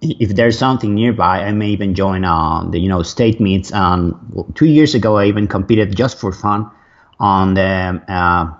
[0.01, 3.71] if there's something nearby, I may even join uh, the you know state meets.
[3.71, 6.71] Um, two years ago, I even competed just for fun
[7.19, 8.53] on the uh,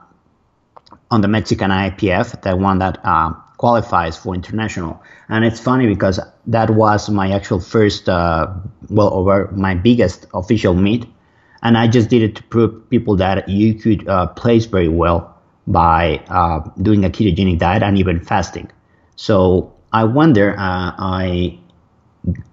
[1.09, 5.01] on the Mexican IPF, the one that uh, qualifies for international.
[5.29, 8.47] And it's funny because that was my actual first, uh,
[8.89, 11.05] well, over my biggest official meet,
[11.63, 15.35] and I just did it to prove people that you could uh, place very well
[15.65, 18.71] by uh, doing a ketogenic diet and even fasting.
[19.15, 21.59] So I wonder, uh, I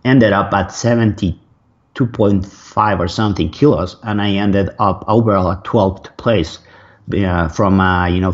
[0.05, 6.59] ended up at 72.5 or something kilos, and I ended up overall at 12th place
[7.15, 8.33] uh, from, uh, you know,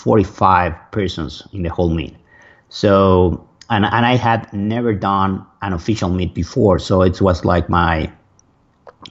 [0.00, 2.16] 45 persons in the whole meet.
[2.70, 7.68] So, and, and I had never done an official meet before, so it was like
[7.68, 8.10] my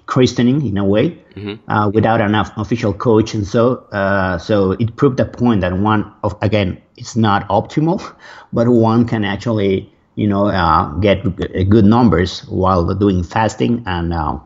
[0.06, 1.72] christening in a way mm-hmm.
[1.72, 6.12] uh, without an official coach and so uh, so it proved the point that one
[6.24, 8.00] of again it's not optimal
[8.54, 11.24] but one can actually you know uh, get
[11.70, 14.38] good numbers while doing fasting and uh,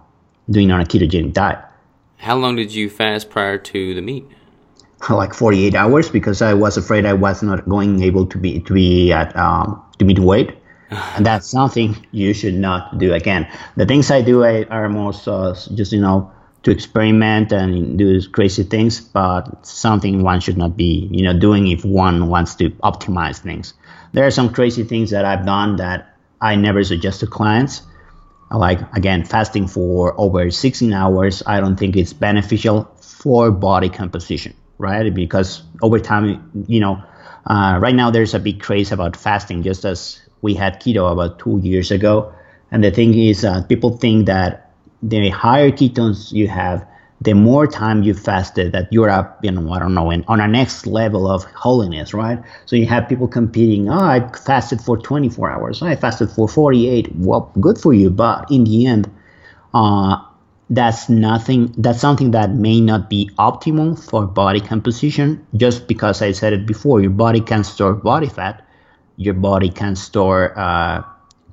[0.49, 1.59] doing on a ketogenic diet
[2.17, 4.25] how long did you fast prior to the meet
[5.09, 8.73] like 48 hours because i was afraid i was not going able to be to
[8.73, 10.55] be at um, to meet weight
[11.15, 13.47] and that's something you should not do again.
[13.75, 16.31] The things I do are most uh, just you know
[16.63, 21.67] to experiment and do crazy things, but something one should not be you know doing
[21.67, 23.73] if one wants to optimize things.
[24.13, 27.81] There are some crazy things that I've done that I never suggest to clients.
[28.51, 34.53] Like again, fasting for over 16 hours, I don't think it's beneficial for body composition,
[34.77, 35.13] right?
[35.13, 37.01] Because over time, you know,
[37.47, 41.39] uh, right now there's a big craze about fasting, just as we had keto about
[41.39, 42.33] two years ago.
[42.71, 46.85] And the thing is, uh, people think that the higher ketones you have,
[47.21, 50.41] the more time you fasted, that you're up, you know, I don't know, in, on
[50.41, 52.41] a next level of holiness, right?
[52.65, 53.89] So you have people competing.
[53.89, 55.81] Oh, I fasted for 24 hours.
[55.81, 57.15] I fasted for 48.
[57.15, 59.09] Well, good for you, but in the end,
[59.73, 60.17] uh,
[60.75, 61.73] that's nothing.
[61.77, 65.45] That's something that may not be optimal for body composition.
[65.55, 68.65] Just because I said it before, your body can store body fat,
[69.17, 71.03] your body can store uh,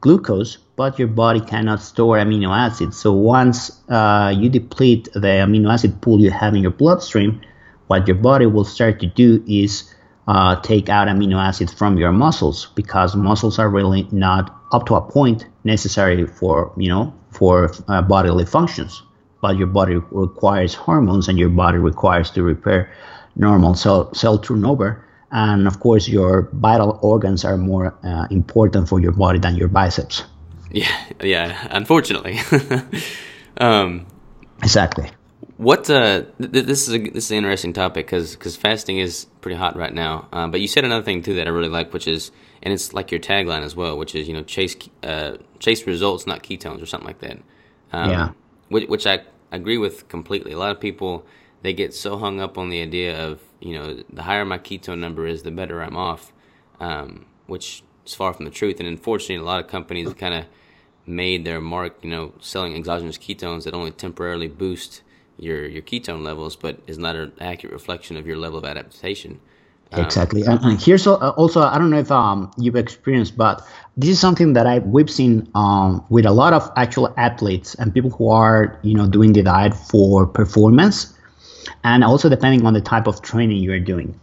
[0.00, 2.96] glucose, but your body cannot store amino acids.
[2.96, 7.42] So once uh, you deplete the amino acid pool you have in your bloodstream,
[7.88, 9.94] what your body will start to do is
[10.28, 14.94] uh, take out amino acids from your muscles because muscles are really not up to
[14.94, 19.02] a point necessary for you know for uh, bodily functions.
[19.40, 22.92] But your body requires hormones, and your body requires to repair
[23.36, 29.00] normal cell cell turnover and of course your vital organs are more uh, important for
[29.00, 30.24] your body than your biceps
[30.70, 32.38] yeah yeah unfortunately
[33.58, 34.06] um,
[34.62, 35.08] exactly
[35.56, 39.26] What uh, th- this is a this is an interesting topic because because fasting is
[39.42, 40.26] pretty hot right now.
[40.32, 42.94] Uh, but you said another thing too that I really like, which is and it's
[42.94, 46.80] like your tagline as well, which is you know chase uh, chase results, not ketones
[46.80, 47.38] or something like that.
[47.92, 48.28] Um, yeah.
[48.70, 49.20] Which, which I
[49.52, 50.52] agree with completely.
[50.52, 51.26] A lot of people
[51.62, 54.98] they get so hung up on the idea of you know the higher my ketone
[54.98, 56.32] number is, the better I'm off,
[56.80, 58.80] um, which is far from the truth.
[58.80, 60.46] And unfortunately, a lot of companies kind of
[61.06, 65.02] made their mark, you know, selling exogenous ketones that only temporarily boost
[65.36, 69.40] your your ketone levels, but is not an accurate reflection of your level of adaptation.
[69.92, 74.10] Um, exactly, and, and, here's also I don't know if um, you've experienced, but this
[74.10, 78.10] is something that I we've seen um, with a lot of actual athletes and people
[78.10, 81.12] who are you know doing the diet for performance,
[81.82, 84.18] and also depending on the type of training you're doing.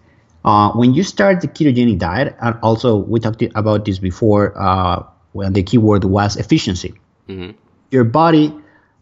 [0.46, 5.04] Uh, when you start the ketogenic diet, and also we talked about this before, uh,
[5.34, 6.94] when the keyword was efficiency.
[7.28, 7.52] Mm-hmm.
[7.92, 8.56] Your body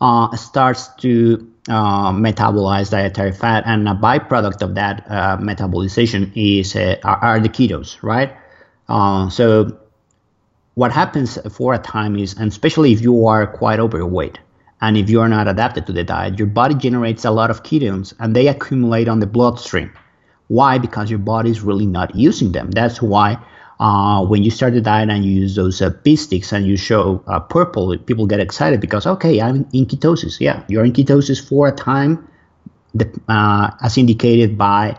[0.05, 6.75] uh, starts to uh, metabolize dietary fat, and a byproduct of that uh, metabolization is
[6.75, 8.31] uh, are, the ketones, right?
[8.87, 9.75] Uh, so
[10.75, 14.37] what happens for a time is, and especially if you are quite overweight,
[14.81, 17.63] and if you are not adapted to the diet, your body generates a lot of
[17.63, 19.91] ketones, and they accumulate on the bloodstream.
[20.47, 20.77] Why?
[20.77, 22.69] Because your body is really not using them.
[22.69, 23.39] That's why
[23.79, 26.77] uh, when you start the diet and you use those uh, pee sticks and you
[26.77, 30.39] show uh, purple, people get excited because okay, I'm in ketosis.
[30.39, 32.27] Yeah, you're in ketosis for a time,
[32.93, 34.97] the, uh, as indicated by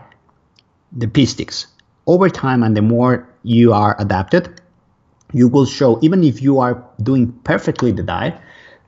[0.91, 1.67] the pee sticks.
[2.05, 4.61] Over time, and the more you are adapted,
[5.33, 8.39] you will show even if you are doing perfectly the diet,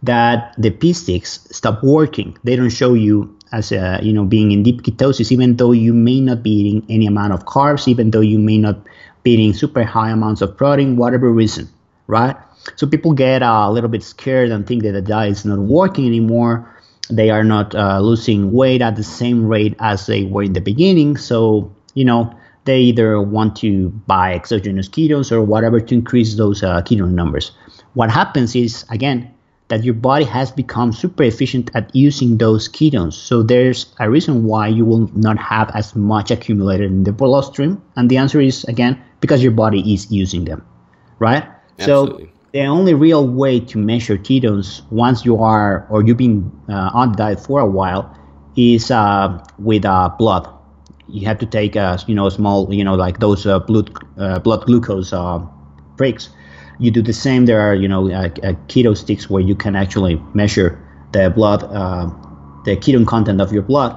[0.04, 2.38] that the P sticks stop working.
[2.44, 5.94] They don't show you as a, you know being in deep ketosis, even though you
[5.94, 8.80] may not be eating any amount of carbs, even though you may not
[9.26, 11.70] eating super high amounts of protein, whatever reason,
[12.08, 12.36] right?
[12.76, 15.60] So people get uh, a little bit scared and think that the diet is not
[15.60, 16.76] working anymore.
[17.10, 20.62] They are not uh, losing weight at the same rate as they were in the
[20.62, 21.18] beginning.
[21.18, 22.34] So, you know,
[22.66, 27.52] they either want to buy exogenous ketones or whatever to increase those uh, ketone numbers.
[27.94, 29.34] What happens is, again,
[29.70, 33.14] that your body has become super efficient at using those ketones.
[33.14, 37.82] So there's a reason why you will not have as much accumulated in the bloodstream.
[37.96, 40.66] And the answer is, again, because your body is using them,
[41.20, 41.44] right?
[41.80, 42.26] Absolutely.
[42.26, 46.92] So the only real way to measure ketones once you are or you've been uh,
[46.94, 48.16] on the diet for a while
[48.56, 50.48] is uh, with uh, blood.
[51.08, 54.40] You have to take a you know small you know like those uh, blood uh,
[54.40, 55.40] blood glucose uh,
[55.98, 56.30] pricks.
[56.80, 57.46] You do the same.
[57.46, 58.04] There are you know
[58.68, 60.80] keto sticks where you can actually measure
[61.12, 61.62] the blood
[62.66, 63.96] the ketone content of your blood.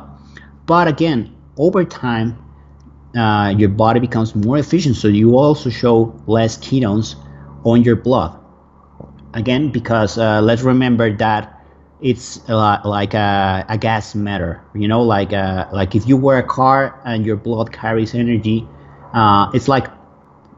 [0.67, 2.39] But again, over time,
[3.17, 4.97] uh, your body becomes more efficient.
[4.97, 7.17] So you also show less ketones
[7.65, 8.39] on your blood.
[9.35, 11.59] Again, because uh, let's remember that
[12.01, 14.63] it's like a, a, gas matter.
[14.75, 18.67] You know, like uh, like if you were a car and your blood carries energy,
[19.15, 19.87] uh, it's like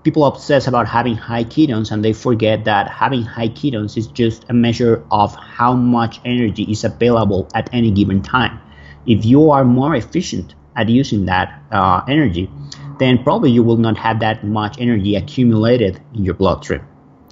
[0.02, 4.44] people obsess about having high ketones and they forget that having high ketones is just
[4.48, 8.60] a measure of how much energy is available at any given time.
[9.06, 12.50] If you are more efficient at using that uh, energy,
[12.98, 16.82] then probably you will not have that much energy accumulated in your bloodstream.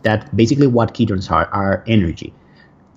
[0.03, 2.35] That basically what ketones are are energy.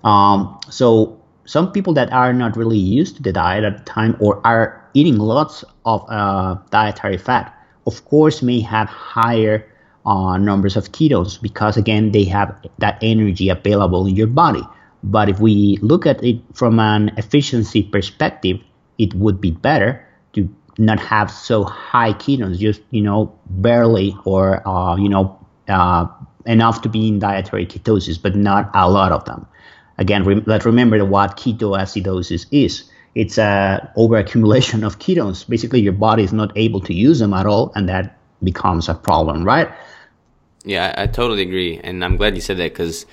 [0.03, 4.17] Um, so some people that are not really used to the diet at the time
[4.19, 7.53] or are eating lots of uh, dietary fat,
[7.85, 9.65] of course, may have higher
[10.05, 14.61] uh, numbers of ketones because again they have that energy available in your body.
[15.03, 18.59] But if we look at it from an efficiency perspective,
[18.97, 20.04] it would be better
[20.35, 26.07] to not have so high ketones, just you know barely or uh, you know uh,
[26.45, 29.45] enough to be in dietary ketosis, but not a lot of them.
[29.97, 32.89] Again, re- let's remember what ketoacidosis is.
[33.15, 35.47] It's a overaccumulation of ketones.
[35.47, 38.93] Basically, your body is not able to use them at all, and that becomes a
[38.93, 39.69] problem, right?
[40.65, 43.05] Yeah, I, I totally agree, and I'm glad you said that because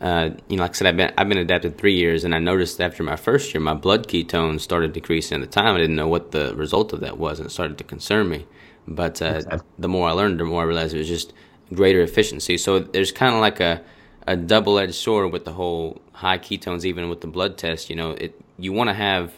[0.00, 2.38] uh, you know, like I said, I've been I've been adapted three years, and I
[2.38, 5.42] noticed after my first year, my blood ketones started decreasing.
[5.42, 7.78] At the time, I didn't know what the result of that was, and it started
[7.78, 8.46] to concern me.
[8.86, 9.60] But uh, exactly.
[9.78, 11.32] the more I learned, the more I realized it was just
[11.72, 12.58] greater efficiency.
[12.58, 13.82] So there's kind of like a
[14.26, 17.88] a double edged sword with the whole high ketones, even with the blood test.
[17.88, 19.32] You know, it you want to have,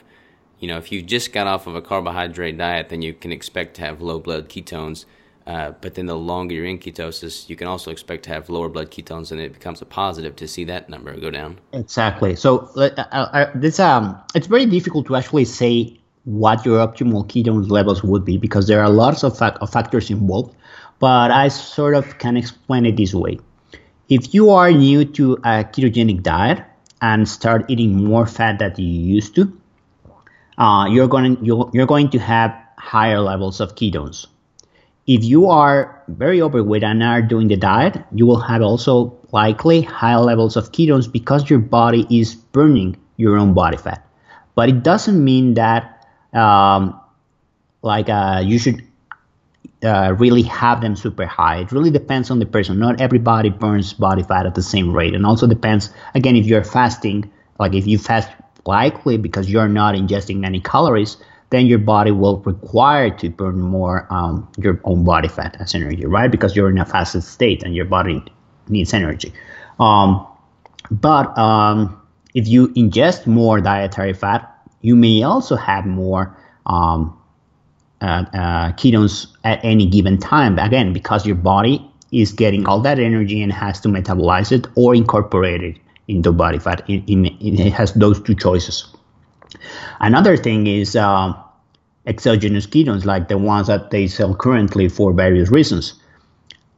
[0.58, 3.74] you know, if you just got off of a carbohydrate diet, then you can expect
[3.76, 5.04] to have low blood ketones
[5.48, 8.68] uh, but then the longer you're in ketosis, you can also expect to have lower
[8.68, 11.58] blood ketones, and it becomes a positive to see that number go down.
[11.72, 12.36] Exactly.
[12.36, 17.70] So uh, uh, this um, it's very difficult to actually say what your optimal ketone
[17.70, 20.54] levels would be because there are lots of, fa- of factors involved.
[20.98, 23.38] But I sort of can explain it this way:
[24.10, 26.62] if you are new to a ketogenic diet
[27.00, 29.50] and start eating more fat than you used to,
[30.58, 34.26] uh, you're going you're, you're going to have higher levels of ketones.
[35.08, 39.80] If you are very overweight and are doing the diet, you will have also likely
[39.80, 44.06] high levels of ketones because your body is burning your own body fat.
[44.54, 47.00] But it doesn't mean that um,
[47.80, 48.84] like uh, you should
[49.82, 51.60] uh, really have them super high.
[51.60, 52.78] It really depends on the person.
[52.78, 56.64] Not everybody burns body fat at the same rate, and also depends again if you're
[56.64, 57.30] fasting.
[57.58, 58.28] Like if you fast
[58.66, 61.16] likely because you're not ingesting any calories,
[61.50, 66.04] then your body will require to burn more um, your own body fat as energy,
[66.04, 66.30] right?
[66.30, 68.22] Because you're in a fasted state and your body
[68.68, 69.32] needs energy.
[69.80, 70.26] Um,
[70.90, 72.00] but um,
[72.34, 76.36] if you ingest more dietary fat, you may also have more
[76.66, 77.18] um,
[78.00, 80.58] uh, uh, ketones at any given time.
[80.58, 84.94] Again, because your body is getting all that energy and has to metabolize it or
[84.94, 85.76] incorporate it
[86.08, 86.88] into body fat.
[86.88, 88.86] In, in, it has those two choices.
[90.00, 91.32] Another thing is uh,
[92.06, 95.94] exogenous ketones, like the ones that they sell currently for various reasons.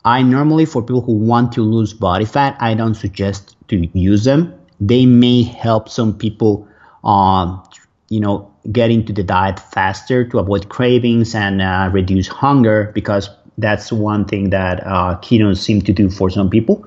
[0.05, 4.25] I normally, for people who want to lose body fat, I don't suggest to use
[4.25, 4.55] them.
[4.81, 6.67] They may help some people,
[7.05, 7.63] um,
[8.09, 13.31] you know, get into the diet faster to avoid cravings and uh, reduce hunger because
[13.59, 16.87] that's one thing that uh, ketones seem to do for some people.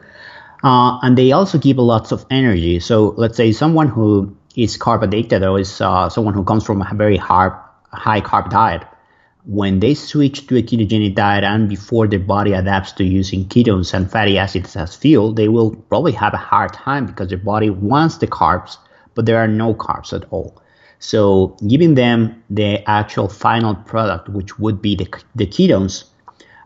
[0.64, 2.80] Uh, and they also give lots of energy.
[2.80, 6.82] So let's say someone who is carb addicted or is uh, someone who comes from
[6.82, 7.54] a very hard,
[7.92, 8.84] high carb diet,
[9.46, 13.94] when they switch to a ketogenic diet and before their body adapts to using ketones
[13.94, 17.70] and fatty acids as fuel, they will probably have a hard time because their body
[17.70, 18.78] wants the carbs,
[19.16, 20.62] but there are no carbs at all.
[21.00, 26.06] So giving them the actual final product, which would be the, the ketones,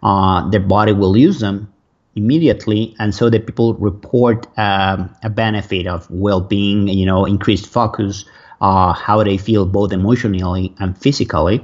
[0.03, 1.73] uh, their body will use them
[2.17, 8.25] immediately, and so that people report um, a benefit of well-being, you know, increased focus,
[8.59, 11.63] uh, how they feel both emotionally and physically.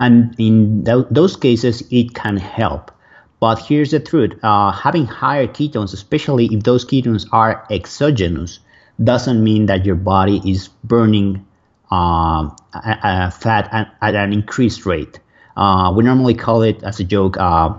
[0.00, 2.90] And in th- those cases, it can help.
[3.38, 8.60] But here's the truth: uh, having higher ketones, especially if those ketones are exogenous,
[9.02, 11.44] doesn't mean that your body is burning
[11.90, 15.20] uh, a, a fat at, at, an increased rate.
[15.56, 17.74] Uh, we normally call it, as a joke, uh,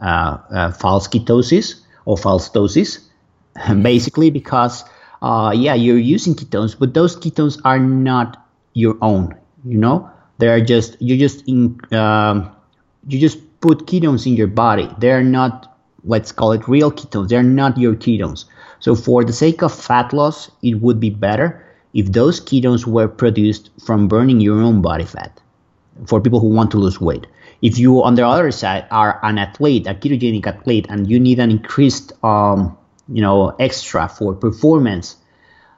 [0.00, 3.00] false ketosis or false tosis,
[3.82, 4.84] basically because
[5.22, 9.34] uh, yeah, you're using ketones, but those ketones are not your own.
[9.64, 12.54] You know, they are just you just in um,
[13.08, 14.88] you just put ketones in your body.
[14.98, 17.28] They are not let's call it real ketones.
[17.28, 18.44] They're not your ketones.
[18.78, 23.08] So for the sake of fat loss, it would be better if those ketones were
[23.08, 25.40] produced from burning your own body fat.
[26.06, 27.26] For people who want to lose weight,
[27.62, 31.38] if you, on the other side, are an athlete, a ketogenic athlete, and you need
[31.38, 32.76] an increased, um,
[33.08, 35.16] you know, extra for performance,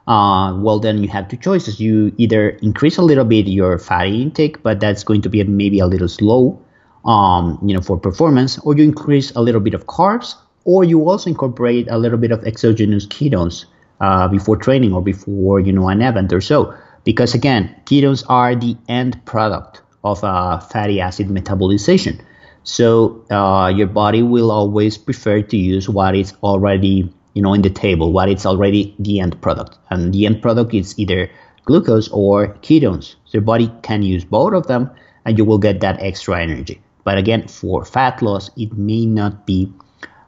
[0.07, 1.79] uh, well, then you have two choices.
[1.79, 5.79] You either increase a little bit your fatty intake, but that's going to be maybe
[5.79, 6.59] a little slow,
[7.05, 11.07] um, you know, for performance, or you increase a little bit of carbs, or you
[11.07, 13.65] also incorporate a little bit of exogenous ketones
[14.01, 16.73] uh, before training or before, you know, an event or so.
[17.03, 22.19] Because again, ketones are the end product of uh, fatty acid metabolization.
[22.63, 27.61] So uh, your body will always prefer to use what is already you know in
[27.61, 31.29] the table, what is already the end product, and the end product is either
[31.65, 33.15] glucose or ketones.
[33.25, 34.89] So your body can use both of them,
[35.25, 36.81] and you will get that extra energy.
[37.03, 39.71] But again, for fat loss, it may not be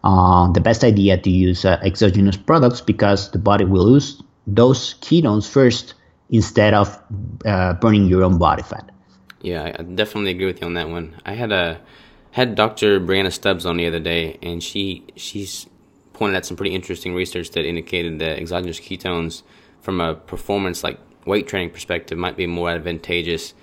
[0.04, 4.96] uh, the best idea to use uh, exogenous products because the body will use those
[4.96, 5.94] ketones first
[6.30, 6.98] instead of
[7.46, 8.91] uh, burning your own body fat.
[9.42, 11.20] Yeah, I definitely agree with you on that one.
[11.26, 11.82] I had a
[12.32, 13.00] had Dr.
[13.00, 15.68] Brianna Stubbs on the other day, and she she's
[16.14, 19.42] pointed out some pretty interesting research that indicated that exogenous ketones,
[19.82, 23.54] from a performance like weight training perspective, might be more advantageous.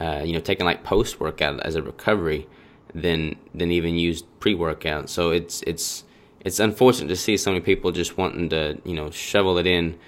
[0.00, 2.46] Uh, you know, taking like post workout as a recovery
[2.94, 5.08] than than even used pre workout.
[5.08, 6.04] So it's it's
[6.40, 9.98] it's unfortunate to see so many people just wanting to you know shovel it in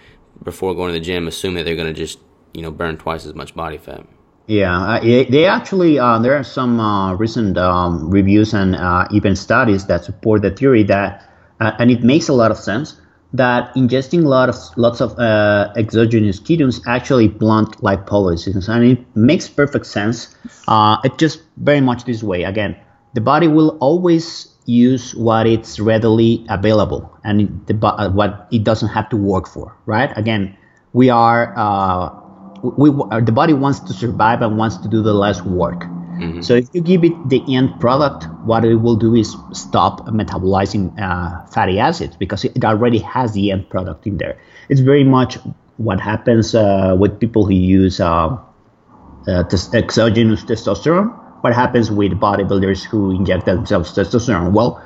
[0.43, 2.19] before going to the gym, assuming they're going to just
[2.53, 4.07] you know burn twice as much body fat.
[4.47, 9.37] Yeah, uh, they actually uh, there are some uh, recent um, reviews and uh, even
[9.37, 11.25] studies that support the theory that,
[11.61, 13.01] uh, and it makes a lot of sense
[13.33, 19.49] that ingesting lot of lots of uh, exogenous ketones actually blunt lipolysis, and it makes
[19.49, 20.35] perfect sense.
[21.05, 22.43] it's just very much this way.
[22.43, 22.77] Again,
[23.15, 27.65] the body will always use what it's readily available and
[28.15, 29.77] what it doesn't have to work for.
[29.87, 30.11] Right?
[30.19, 30.57] Again,
[30.93, 31.55] we are
[32.63, 35.85] we uh, the body wants to survive and wants to do the less work.
[36.21, 36.43] Mm-hmm.
[36.43, 41.01] So if you give it the end product, what it will do is stop metabolizing
[41.01, 44.39] uh, fatty acids because it already has the end product in there.
[44.69, 45.39] It's very much
[45.79, 48.37] what happens uh, with people who use uh,
[49.27, 51.09] uh, exogenous testosterone.
[51.43, 54.53] What happens with bodybuilders who inject themselves testosterone?
[54.53, 54.85] Well,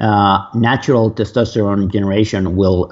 [0.00, 2.86] uh, natural testosterone generation will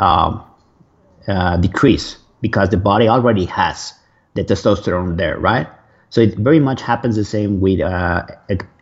[1.61, 3.95] decrease because the body already has
[4.35, 5.69] the testosterone there, right?
[6.11, 8.27] So it very much happens the same with uh,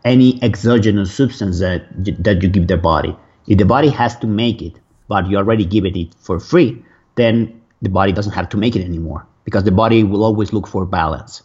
[0.04, 1.84] any exogenous substance that
[2.24, 3.16] that you give the body.
[3.46, 4.74] If the body has to make it,
[5.08, 6.82] but you already give it for free,
[7.16, 10.66] then the body doesn't have to make it anymore because the body will always look
[10.66, 11.42] for balance.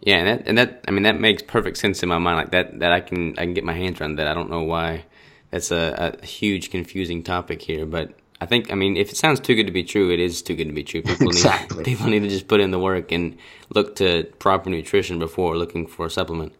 [0.00, 2.36] Yeah, and that, and that I mean that makes perfect sense in my mind.
[2.38, 4.26] Like that that I can I can get my hands around that.
[4.26, 5.04] I don't know why
[5.50, 9.38] that's a, a huge confusing topic here, but I think I mean if it sounds
[9.38, 11.00] too good to be true, it is too good to be true.
[11.02, 11.76] People exactly.
[11.76, 13.38] need people need to just put in the work and
[13.72, 16.52] look to proper nutrition before looking for a supplement.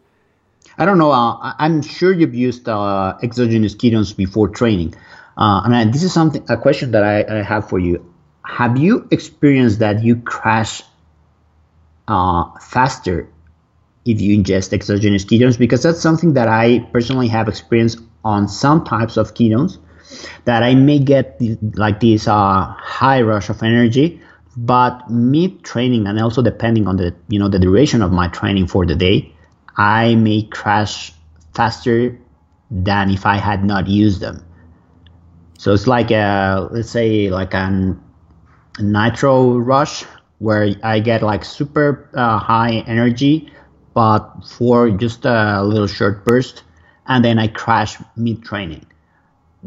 [0.79, 1.11] I don't know.
[1.11, 4.95] Uh, I'm sure you've used uh, exogenous ketones before training,
[5.37, 7.95] uh, and I, this is something a question that I, I, have for you.
[8.45, 10.83] Have you experienced that you crash
[12.07, 13.29] uh, faster
[14.05, 15.59] if you ingest exogenous ketones?
[15.59, 19.79] Because that's something that I personally have experienced on some types of ketones
[20.45, 21.41] that I may get
[21.77, 24.21] like this uh, high rush of energy,
[24.57, 28.67] but mid training and also depending on the you know the duration of my training
[28.67, 29.33] for the day,
[29.77, 31.13] I may crash
[31.55, 32.19] faster
[32.71, 34.45] than if I had not used them.
[35.59, 37.97] So it's like a let's say like a
[38.81, 40.05] nitro rush
[40.39, 43.53] where I get like super uh, high energy,
[43.95, 46.65] but for just a little short burst,
[47.07, 48.87] and then I crash mid training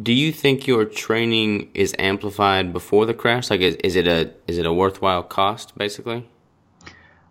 [0.01, 3.49] do you think your training is amplified before the crash?
[3.49, 6.27] Like, is, is it a is it a worthwhile cost, basically?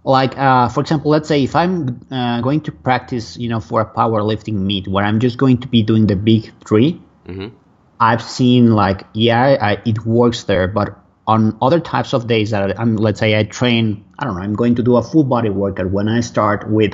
[0.04, 3.80] Like, uh, for example, let's say if I'm uh, going to practice, you know, for
[3.80, 7.56] a powerlifting meet where I'm just going to be doing the big 3 mm-hmm.
[8.00, 12.78] I've seen like, yeah, I, it works there, but on other types of days that
[12.78, 15.48] I'm, let's say I train, I don't know, I'm going to do a full body
[15.48, 16.92] workout when I start with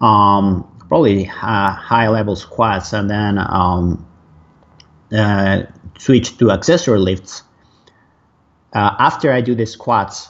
[0.00, 4.06] um, probably uh, high level squats and then um,
[5.12, 5.62] uh,
[5.98, 7.42] switch to accessory lifts,
[8.72, 10.28] uh, after I do the squats,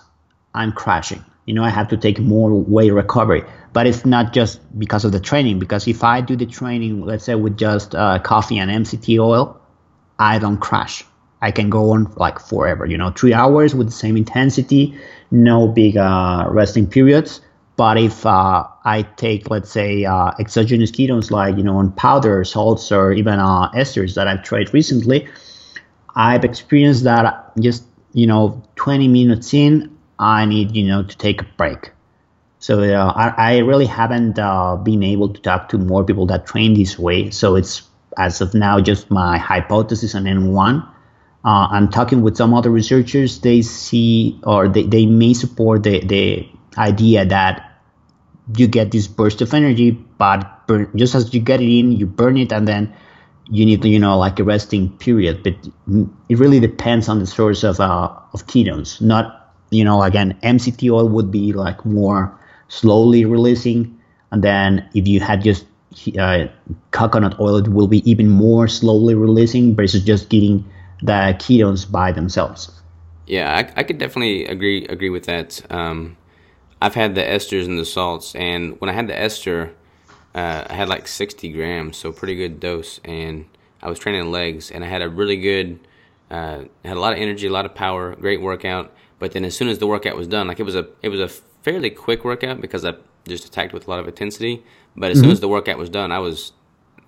[0.55, 1.25] I'm crashing.
[1.47, 3.43] You know, I have to take more weight recovery.
[3.73, 7.25] But it's not just because of the training, because if I do the training, let's
[7.25, 9.61] say with just uh, coffee and MCT oil,
[10.19, 11.05] I don't crash.
[11.43, 14.97] I can go on like forever, you know, three hours with the same intensity,
[15.31, 17.41] no big uh, resting periods.
[17.77, 22.45] But if uh, I take, let's say, uh, exogenous ketones like, you know, on powder,
[22.45, 25.27] salts, or even uh, esters that I've tried recently,
[26.15, 31.41] I've experienced that just, you know, 20 minutes in, I need, you know, to take
[31.41, 31.93] a break.
[32.59, 36.47] So uh, I, I, really haven't uh, been able to talk to more people that
[36.47, 37.31] train this way.
[37.31, 37.83] So it's,
[38.17, 40.87] as of now, just my hypothesis on N1.
[41.45, 43.41] Uh, I'm talking with some other researchers.
[43.41, 47.74] They see or they, they may support the, the idea that
[48.57, 52.07] you get this burst of energy, but burn, just as you get it in, you
[52.07, 52.93] burn it, and then
[53.51, 55.43] you need, you know, like a resting period.
[55.43, 55.55] But
[56.29, 59.01] it really depends on the source of uh, of ketones.
[59.01, 62.39] Not, you know, again, MCT oil would be like more
[62.69, 63.99] slowly releasing,
[64.31, 65.67] and then if you had just
[66.19, 66.47] uh,
[66.91, 70.65] coconut oil, it will be even more slowly releasing versus just getting
[71.03, 72.71] the ketones by themselves.
[73.27, 75.61] Yeah, I, I could definitely agree agree with that.
[75.71, 76.17] Um,
[76.85, 79.73] I've had the esters and the salts, and when I had the ester,
[80.35, 83.01] uh, I had like 60 grams, so pretty good dose.
[83.07, 83.47] And
[83.81, 85.81] I was training legs, and I had a really good,
[86.31, 88.95] uh, had a lot of energy, a lot of power, great workout.
[89.19, 91.21] But then as soon as the workout was done, like it was a, it was
[91.21, 92.93] a fairly quick workout because I
[93.27, 94.63] just attacked with a lot of intensity.
[94.95, 95.25] But as mm-hmm.
[95.25, 96.53] soon as the workout was done, I was,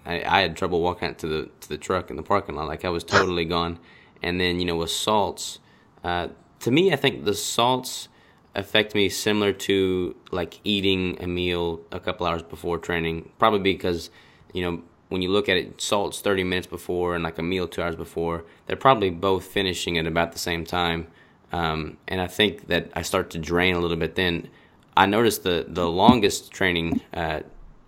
[0.06, 2.66] I, I had trouble walking out to the to the truck in the parking lot.
[2.66, 3.78] Like I was totally gone.
[4.22, 5.58] And then you know with salts,
[6.02, 6.28] uh,
[6.60, 8.08] to me, I think the salts
[8.56, 13.30] affect me similar to like eating a meal a couple hours before training.
[13.38, 14.10] Probably because,
[14.52, 17.68] you know, when you look at it, salt's 30 minutes before and like a meal
[17.68, 21.06] two hours before, they're probably both finishing at about the same time.
[21.52, 24.48] Um, and I think that I start to drain a little bit then.
[24.96, 27.40] I notice the, the longest training uh,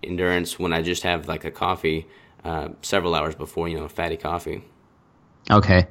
[0.03, 2.07] endurance when I just have like a coffee
[2.45, 4.63] uh, several hours before, you know, a fatty coffee.
[5.51, 5.89] Okay.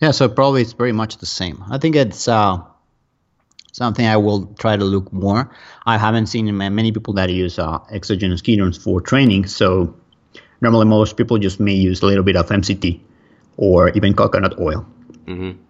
[0.00, 1.64] Yeah, so probably it's very much the same.
[1.70, 2.58] I think it's uh,
[3.76, 5.50] something I will try to look more.
[5.84, 9.94] I haven't seen many people that use uh, exogenous ketones for training, so
[10.62, 12.98] normally most people just may use a little bit of MCT
[13.58, 14.86] or even coconut oil.
[15.26, 15.60] Mm-hmm.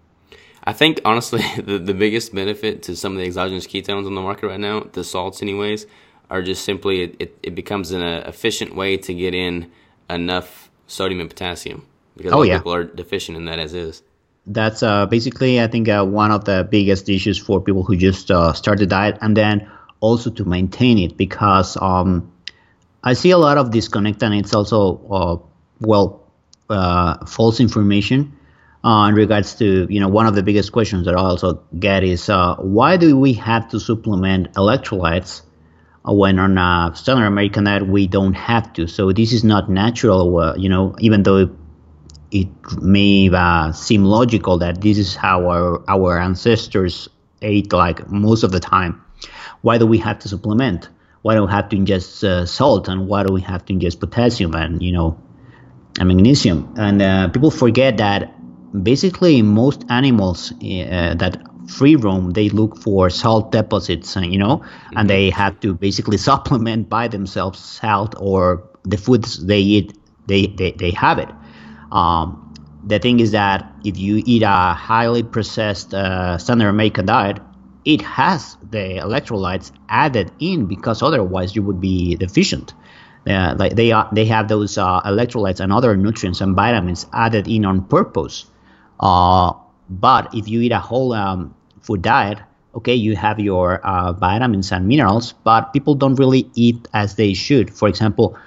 [0.62, 4.20] I think honestly, the, the biggest benefit to some of the exogenous ketones on the
[4.20, 5.86] market right now, the salts anyways,
[6.30, 9.70] are just simply it, it, it becomes an uh, efficient way to get in
[10.08, 11.84] enough sodium and potassium
[12.16, 12.58] because oh, yeah.
[12.58, 14.02] people are deficient in that as is
[14.46, 18.30] that's uh, basically I think uh, one of the biggest issues for people who just
[18.30, 19.68] uh, start the diet and then
[20.00, 22.32] also to maintain it because um,
[23.02, 25.36] I see a lot of disconnect and it's also uh,
[25.80, 26.22] well
[26.70, 28.38] uh, false information
[28.84, 32.04] uh, in regards to you know one of the biggest questions that I also get
[32.04, 35.42] is why do we have to supplement electrolytes
[36.04, 38.86] when on a standard American diet we don't have to?
[38.86, 40.56] So this is not natural.
[40.56, 41.50] You know, even though
[42.30, 42.48] it
[42.82, 47.08] may uh, seem logical that this is how our our ancestors
[47.42, 49.02] ate like most of the time.
[49.62, 50.88] Why do we have to supplement?
[51.22, 54.00] Why do we have to ingest uh, salt and why do we have to ingest
[54.00, 55.18] potassium and you know
[55.98, 56.74] and magnesium?
[56.76, 58.32] And uh, people forget that
[58.82, 64.58] basically most animals uh, that free roam they look for salt deposits uh, you know
[64.58, 64.96] mm-hmm.
[64.98, 70.46] and they have to basically supplement by themselves salt or the foods they eat they
[70.46, 71.28] they, they have it
[71.92, 77.40] um, the thing is that if you eat a highly processed uh, standard American diet,
[77.84, 82.74] it has the electrolytes added in because otherwise you would be deficient.
[83.26, 87.48] Uh, like they are, they have those uh, electrolytes and other nutrients and vitamins added
[87.48, 88.46] in on purpose.
[89.00, 89.52] Uh,
[89.90, 92.38] but if you eat a whole um, food diet,
[92.74, 97.34] okay, you have your uh, vitamins and minerals, but people don't really eat as they
[97.34, 97.72] should.
[97.72, 98.38] For example,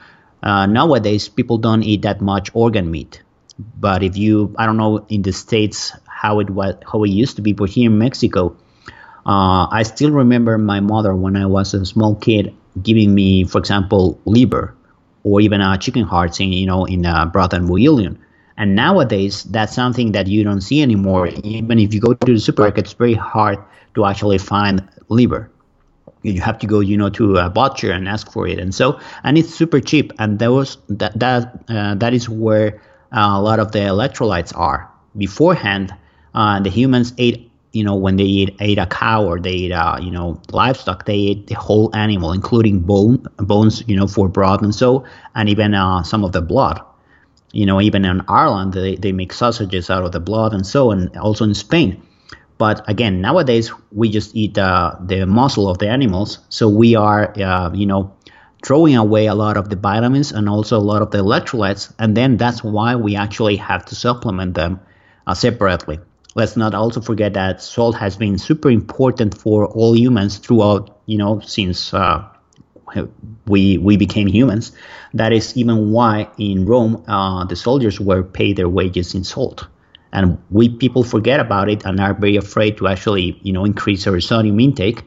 [0.43, 3.21] uh, nowadays people don't eat that much organ meat
[3.59, 7.35] but if you, I don't know in the states how it was, how it used
[7.37, 8.55] to be, but here in Mexico,
[9.25, 13.57] uh, I still remember my mother when I was a small kid giving me, for
[13.57, 14.75] example, liver
[15.23, 18.17] or even a chicken hearts in you know in a broth and bouillon.
[18.57, 21.27] And nowadays, that's something that you don't see anymore.
[21.27, 23.57] Even if you go to the supermarket, it's very hard
[23.95, 25.49] to actually find liver.
[26.23, 28.99] You have to go, you know, to a butcher and ask for it, and so
[29.23, 30.11] and it's super cheap.
[30.19, 32.77] And that was that that uh, that is where uh,
[33.11, 34.89] a lot of the electrolytes are.
[35.17, 35.93] Beforehand,
[36.33, 39.71] uh, the humans ate, you know, when they ate, ate a cow or they ate,
[39.71, 44.27] uh, you know, livestock, they ate the whole animal, including bone, bones, you know, for
[44.27, 45.03] broth and so,
[45.35, 46.81] and even uh, some of the blood.
[47.51, 50.91] You know, even in Ireland, they, they make sausages out of the blood and so,
[50.91, 52.01] and also in Spain.
[52.59, 57.33] But again, nowadays we just eat uh, the muscle of the animals, so we are,
[57.39, 58.13] uh, you know,
[58.63, 62.15] throwing away a lot of the vitamins and also a lot of the electrolytes, and
[62.15, 64.79] then that's why we actually have to supplement them
[65.27, 65.99] uh, separately.
[66.35, 71.17] Let's not also forget that salt has been super important for all humans throughout, you
[71.17, 72.23] know, since uh,
[73.47, 74.71] we we became humans.
[75.13, 79.67] That is even why in Rome uh, the soldiers were paid their wages in salt,
[80.11, 84.05] and we people forget about it and are very afraid to actually, you know, increase
[84.07, 85.03] our sodium intake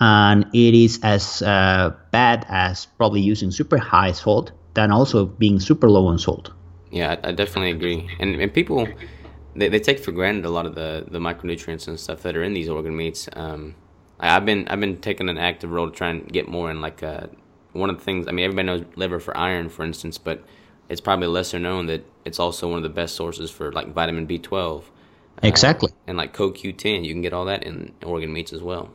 [0.00, 5.60] and it is as uh, bad as probably using super high salt than also being
[5.60, 6.50] super low on salt.
[6.90, 8.08] Yeah, I, definitely agree.
[8.18, 8.88] And and people
[9.56, 12.42] they, they take for granted a lot of the, the micronutrients and stuff that are
[12.42, 13.28] in these organ meats.
[13.32, 13.74] Um,
[14.20, 16.80] I, have been I've been taking an active role to try and get more in
[16.80, 17.26] like uh,
[17.72, 18.26] one of the things.
[18.28, 20.44] I mean, everybody knows liver for iron, for instance, but
[20.88, 24.26] it's probably lesser known that it's also one of the best sources for like vitamin
[24.26, 24.90] B twelve.
[25.42, 25.90] Uh, exactly.
[26.06, 28.90] And like CoQ10, you can get all that in organ meats as well.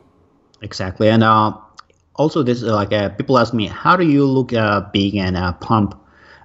[0.62, 1.56] Exactly, and uh,
[2.16, 5.36] also this uh, like uh, people ask me, how do you look uh, big and
[5.36, 5.98] uh, pump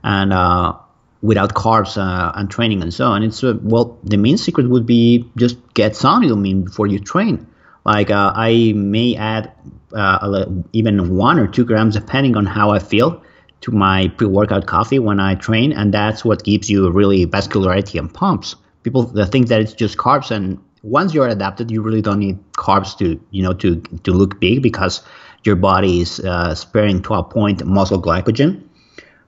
[0.03, 0.73] and uh,
[1.21, 3.23] without carbs and training and so on?
[3.23, 7.45] It's well, the main secret would be just get sodium in before you train.
[7.85, 9.51] Like I may add
[10.73, 13.21] even one or two grams depending on how I feel
[13.61, 18.13] to my pre-workout coffee when I train, and that's what gives you really vascularity and
[18.13, 18.55] pumps.
[18.83, 22.97] People think that it's just carbs and once you're adapted, you really don't need carbs
[22.99, 25.01] to you know to to look big because
[25.43, 28.61] your body is uh, sparing to a point muscle glycogen.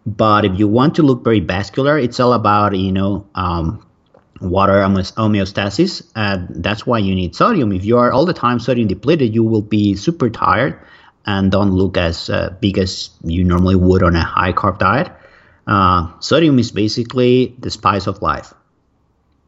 [0.06, 3.86] But if you want to look very vascular, it's all about you know um,
[4.40, 7.72] water homeostasis, and that's why you need sodium.
[7.72, 10.80] If you are all the time sodium depleted, you will be super tired
[11.26, 15.12] and don't look as uh, big as you normally would on a high carb diet.
[15.66, 18.54] Uh, sodium is basically the spice of life.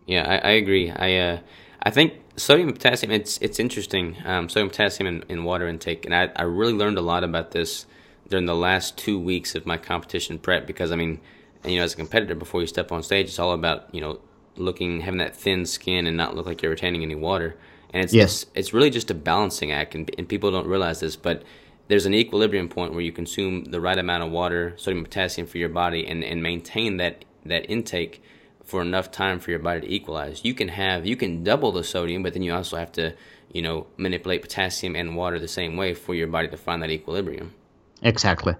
[0.05, 0.91] Yeah, I, I agree.
[0.91, 1.39] I uh,
[1.81, 3.11] I think sodium potassium.
[3.11, 4.17] It's it's interesting.
[4.25, 7.51] Um, sodium potassium in, in water intake, and I I really learned a lot about
[7.51, 7.85] this
[8.27, 11.19] during the last two weeks of my competition prep because I mean,
[11.65, 14.19] you know, as a competitor, before you step on stage, it's all about you know
[14.57, 17.55] looking having that thin skin and not look like you're retaining any water.
[17.91, 18.43] And it's yes.
[18.43, 21.43] it's, it's really just a balancing act, and, and people don't realize this, but
[21.87, 25.57] there's an equilibrium point where you consume the right amount of water, sodium, potassium for
[25.57, 28.21] your body, and, and maintain that that intake
[28.69, 30.45] for enough time for your body to equalize.
[30.45, 33.13] You can have you can double the sodium, but then you also have to
[33.51, 36.91] you know manipulate potassium and water the same way for your body to find that
[36.91, 37.53] equilibrium.
[38.01, 38.55] Exactly.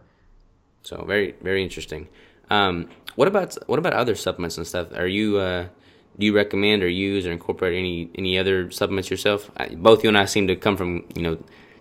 [0.83, 2.07] So very very interesting.
[2.49, 4.91] Um, what about what about other supplements and stuff?
[4.93, 5.67] Are you uh,
[6.17, 9.51] do you recommend or use or incorporate any any other supplements yourself?
[9.73, 11.37] Both you and I seem to come from you know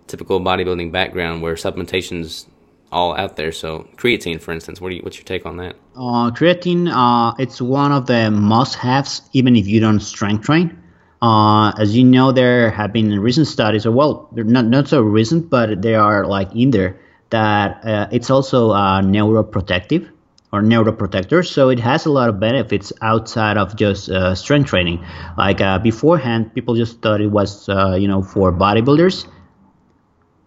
[0.06, 2.46] typical bodybuilding background where supplementation's
[2.92, 3.52] all out there.
[3.52, 5.76] So creatine, for instance, what do you, what's your take on that?
[5.96, 10.82] Uh, creatine, uh, it's one of the must-haves, even if you don't strength train.
[11.20, 15.02] Uh, as you know, there have been recent studies, or well, they're not not so
[15.02, 20.08] recent, but they are like in there that uh, it's also uh, neuroprotective
[20.52, 21.46] or neuroprotector.
[21.46, 25.04] So it has a lot of benefits outside of just uh, strength training.
[25.36, 29.26] Like uh, beforehand, people just thought it was uh, you know for bodybuilders,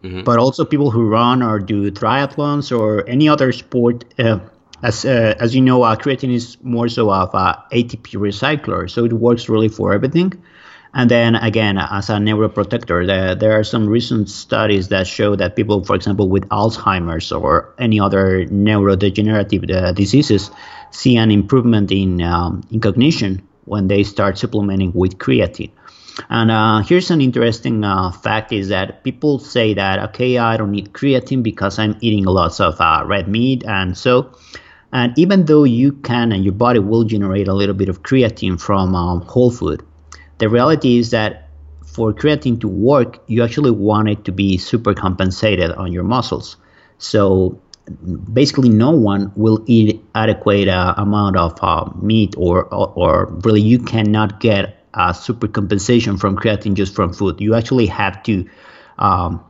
[0.04, 0.24] mm-hmm.
[0.24, 4.06] but also people who run or do triathlons or any other sport.
[4.20, 4.40] Uh,
[4.84, 9.06] as uh, as you know, uh, creatine is more so of a ATP recycler, so
[9.06, 10.34] it works really for everything.
[10.94, 15.56] And then again, as a neuroprotector, there, there are some recent studies that show that
[15.56, 20.52] people, for example, with Alzheimer's or any other neurodegenerative uh, diseases,
[20.92, 25.72] see an improvement in, um, in cognition when they start supplementing with creatine.
[26.30, 30.72] And uh, here's an interesting uh, fact is that people say that, okay, I don't
[30.72, 33.64] need creatine because I'm eating lots of uh, red meat.
[33.66, 34.32] And so,
[34.92, 38.60] and even though you can and your body will generate a little bit of creatine
[38.60, 39.86] from um, whole food,
[40.40, 41.50] the reality is that
[41.86, 46.58] for creatine to work, you actually want it to be super compensated on your muscles.
[46.98, 47.62] So
[48.34, 53.62] basically, no one will eat adequate uh, amount of uh, meat, or, or, or really
[53.62, 57.40] you cannot get a super compensation from creatine just from food.
[57.42, 58.48] You actually have to
[58.98, 59.44] um,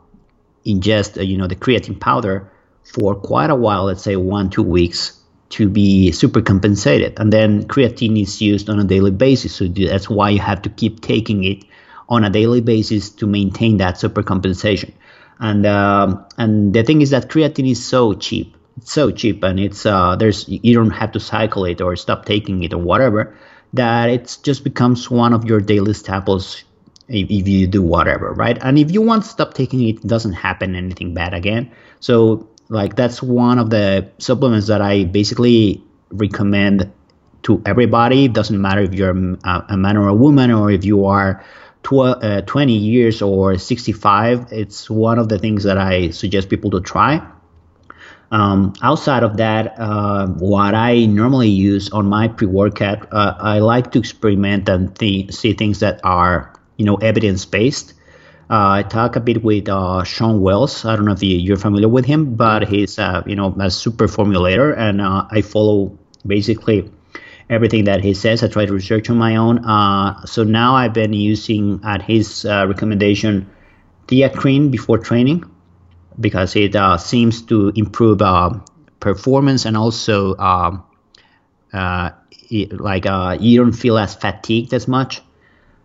[0.66, 2.52] ingest, uh, you know, the creatine powder
[2.84, 3.86] for quite a while.
[3.86, 5.20] Let's say one two weeks
[5.50, 7.20] to be super compensated.
[7.20, 9.56] And then creatine is used on a daily basis.
[9.56, 11.64] So that's why you have to keep taking it
[12.08, 14.94] on a daily basis to maintain that super compensation.
[15.40, 18.56] And um, and the thing is that creatine is so cheap.
[18.78, 22.26] It's so cheap, and it's uh, there's you don't have to cycle it or stop
[22.26, 23.36] taking it or whatever.
[23.74, 26.64] That it just becomes one of your daily staples
[27.08, 28.58] if, if you do whatever, right?
[28.62, 31.72] And if you want to stop taking it, it doesn't happen anything bad again.
[32.00, 36.92] So like that's one of the supplements that I basically recommend
[37.44, 38.26] to everybody.
[38.26, 39.12] It doesn't matter if you're
[39.44, 41.44] a, a man or a woman or if you are
[41.92, 44.48] uh, 20 years or 65.
[44.52, 47.26] It's one of the things that I suggest people to try.
[48.32, 53.92] Um, outside of that, uh, what I normally use on my pre-workout, uh, I like
[53.92, 57.94] to experiment and th- see things that are, you know, evidence-based.
[58.50, 60.86] Uh, I talk a bit with uh, Shawn Wells.
[60.86, 63.72] I don't know if you, are familiar with him, but he's uh, you know a
[63.72, 66.92] super formulator, and uh, I follow basically
[67.50, 68.44] everything that he says.
[68.44, 69.64] I try to research on my own.
[70.28, 73.50] So now I've been using at his recommendation
[74.08, 75.46] Theacrine before training
[76.20, 78.22] because it seems to improve
[79.00, 80.84] performance and also um,
[81.74, 83.06] it, like
[83.42, 85.22] you don't feel as fatigued as much.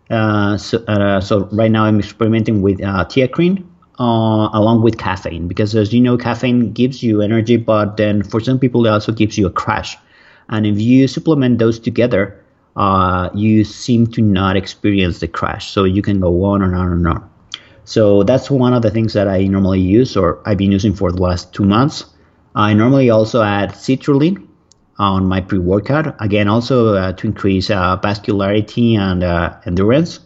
[0.09, 3.67] Uh, so, uh, so right now I'm experimenting with uh, Theacrine
[3.99, 8.39] uh, along with caffeine because as you know caffeine gives you energy but then for
[8.39, 9.97] some people it also gives you a crash.
[10.49, 12.41] And if you supplement those together
[12.77, 15.71] uh, you seem to not experience the crash.
[15.71, 17.29] So you can go on and on and on
[17.87, 21.11] so that's one of the things that I normally use or I've been using for
[21.11, 22.05] the last two months
[22.57, 24.47] I normally also add citrulline
[24.97, 26.19] on my pre-workout.
[26.19, 30.19] Again, also uh, to increase uh, vascularity and uh, endurance.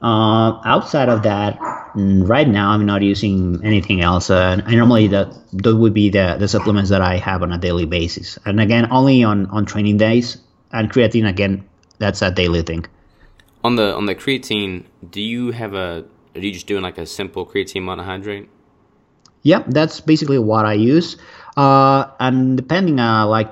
[0.00, 4.30] Uh, outside of that, mm, right now I'm not using anything else.
[4.30, 7.58] Uh, I normally that those would be the, the supplements that I have on a
[7.58, 8.38] daily basis.
[8.46, 10.38] And again, only on, on training days.
[10.72, 11.68] And creatine again,
[11.98, 12.86] that's a daily thing.
[13.62, 16.04] On the on the creatine, do you have a?
[16.36, 18.48] Are you just doing like a simple creatine monohydrate?
[19.42, 21.16] Yeah, that's basically what I use.
[21.56, 23.50] Uh, and depending, uh, like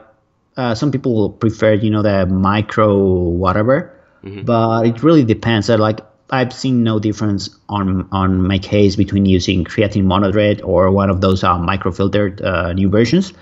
[0.56, 4.42] uh, some people prefer, you know, the micro whatever, mm-hmm.
[4.42, 5.70] but it really depends.
[5.70, 10.90] Uh, like I've seen no difference on on my case between using creatine monohydrate or
[10.90, 13.32] one of those uh, microfiltered uh, new versions.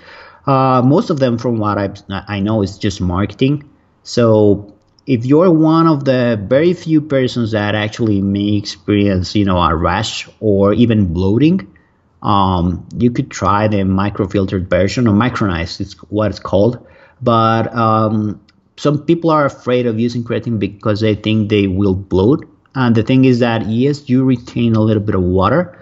[0.45, 1.91] Uh, most of them, from what I
[2.27, 3.69] I know, is just marketing.
[4.03, 4.72] So
[5.05, 9.75] if you're one of the very few persons that actually may experience, you know, a
[9.75, 11.75] rash or even bloating,
[12.21, 16.85] um, you could try the microfiltered version or micronized, it's what it's called.
[17.21, 18.41] But um,
[18.77, 22.47] some people are afraid of using creatine because they think they will bloat.
[22.75, 25.77] And the thing is that yes, you retain a little bit of water,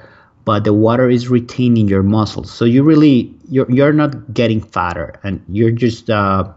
[0.46, 2.52] but the water is retaining your muscles.
[2.52, 6.52] So you really you're you're not getting fatter, and you're just uh,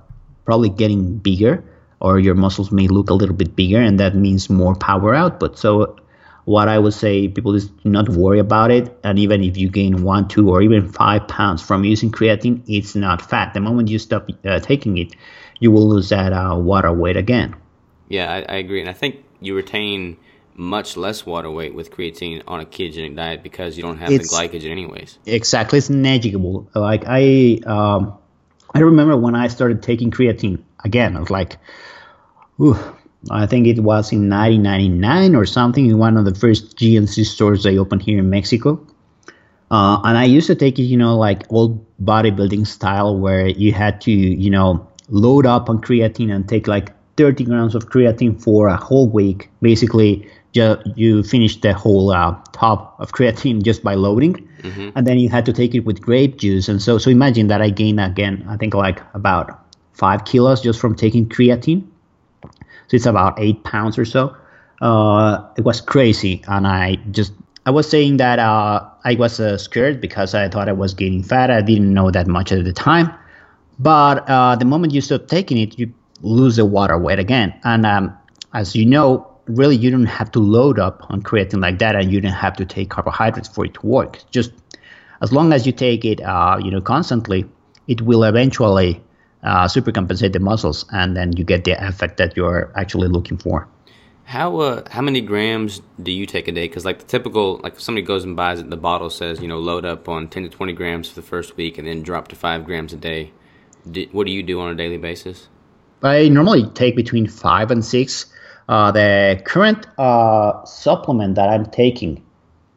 [0.44, 1.62] probably getting bigger,
[2.00, 5.58] or your muscles may look a little bit bigger, and that means more power output.
[5.58, 5.96] So
[6.44, 8.96] what I would say people just not worry about it.
[9.02, 12.94] And even if you gain one, two, or even five pounds from using creatine, it's
[12.94, 13.54] not fat.
[13.54, 15.14] The moment you stop uh, taking it,
[15.58, 17.56] you will lose that uh, water weight again.
[18.08, 20.18] Yeah, I, I, agree, and I think you retain
[20.54, 24.30] much less water weight with creatine on a ketogenic diet because you don't have it's,
[24.30, 25.18] the glycogen anyways.
[25.24, 26.68] Exactly, it's negligible.
[26.74, 28.16] Like I, um,
[28.74, 31.16] I remember when I started taking creatine again.
[31.16, 31.56] I was like,
[32.60, 32.78] ooh,
[33.30, 37.62] I think it was in 1999 or something in one of the first GNC stores
[37.62, 38.84] they opened here in Mexico.
[39.70, 43.72] Uh, and I used to take it, you know, like old bodybuilding style where you
[43.72, 48.40] had to, you know, load up on creatine and take like 30 grams of creatine
[48.40, 49.50] for a whole week.
[49.62, 54.90] Basically, ju- you finish the whole uh, top of creatine just by loading, mm-hmm.
[54.94, 56.68] and then you had to take it with grape juice.
[56.68, 59.60] And so, so imagine that I gained again, I think like about
[59.92, 61.86] five kilos just from taking creatine.
[62.88, 64.36] So it's about eight pounds or so.
[64.80, 67.32] Uh, it was crazy, and I just
[67.66, 71.22] I was saying that uh, I was uh, scared because I thought I was gaining
[71.22, 71.50] fat.
[71.50, 73.10] I didn't know that much at the time,
[73.78, 77.54] but uh, the moment you stop taking it, you lose the water weight again.
[77.64, 78.16] And um,
[78.52, 82.12] as you know, really you don't have to load up on creatine like that, and
[82.12, 84.18] you don't have to take carbohydrates for it to work.
[84.30, 84.52] Just
[85.22, 87.46] as long as you take it, uh, you know, constantly,
[87.88, 89.02] it will eventually
[89.44, 93.68] uh, supercompensate the muscles, and then you get the effect that you're actually looking for.
[94.24, 96.66] How uh, how many grams do you take a day?
[96.66, 99.48] Because like the typical, like if somebody goes and buys it, the bottle says you
[99.48, 102.28] know load up on ten to twenty grams for the first week, and then drop
[102.28, 103.32] to five grams a day.
[103.90, 105.48] Do, what do you do on a daily basis?
[106.02, 108.26] I normally take between five and six.
[108.66, 112.24] Uh, the current uh, supplement that I'm taking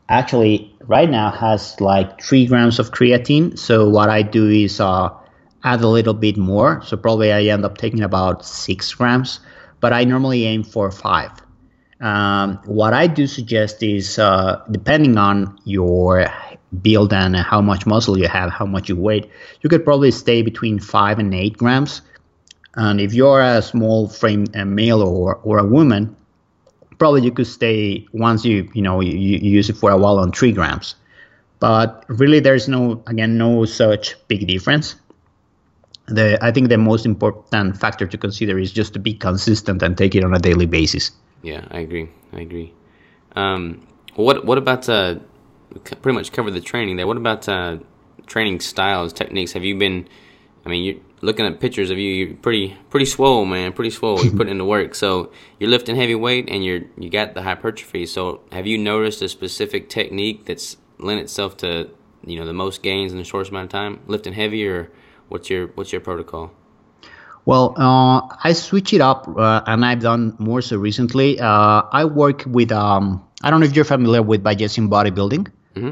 [0.09, 3.57] actually right now has like three grams of creatine.
[3.57, 5.09] So what I do is uh,
[5.74, 6.82] add a little bit more.
[6.86, 9.39] So probably I end up taking about six grams,
[9.82, 11.32] but I normally aim for five.
[11.99, 16.28] Um, what I do suggest is uh, depending on your
[16.82, 19.24] build and how much muscle you have, how much you weigh,
[19.61, 22.01] you could probably stay between five and eight grams
[22.78, 26.15] and if you're a small frame a male or, or a woman,
[26.99, 30.20] probably you could stay once you you know you, you use it for a while
[30.20, 30.95] on three grams.
[31.59, 34.95] But really, there's no again no such big difference.
[36.08, 39.97] The I think the most important factor to consider is just to be consistent and
[39.97, 41.12] take it on a daily basis.
[41.41, 42.10] Yeah, I agree.
[42.34, 42.74] I agree.
[43.36, 43.86] Um,
[44.16, 45.16] what what about uh,
[45.84, 47.08] pretty much cover the training there?
[47.08, 47.78] What about uh,
[48.26, 49.53] training styles, techniques?
[49.53, 50.08] Have you been?
[50.66, 54.24] I mean, you're looking at pictures of you, you're pretty pretty swole, man, pretty swole.
[54.24, 54.95] You're putting in the work.
[54.95, 58.05] So you're lifting heavy weight and you're you got the hypertrophy.
[58.05, 61.89] So have you noticed a specific technique that's lent itself to
[62.26, 64.91] you know the most gains in the shortest amount of time, lifting heavy, or
[65.30, 66.51] what's your what's your protocol?
[67.45, 71.39] Well, uh, I switch it up, uh, and I've done more so recently.
[71.39, 75.47] Uh, I work with um, I don't know if you're familiar with Bayesian bodybuilding.
[75.75, 75.91] Mm-hmm.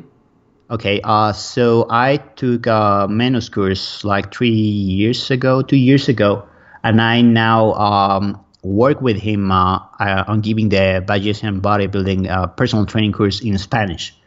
[0.69, 6.47] Okay, uh, so I took a Menno's course like three years ago, two years ago,
[6.83, 12.47] and I now um, work with him uh, uh, on giving the Bayesian bodybuilding uh,
[12.47, 14.17] personal training course in Spanish.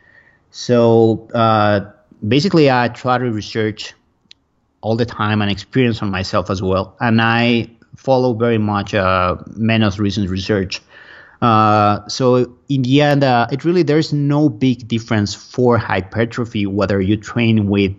[0.50, 1.90] So uh,
[2.26, 3.94] basically, I try to research
[4.80, 9.36] all the time and experience on myself as well, and I follow very much uh,
[9.56, 10.80] Menno's recent research
[11.40, 17.00] uh, so in the end, uh, it really there's no big difference for hypertrophy whether
[17.00, 17.94] you train with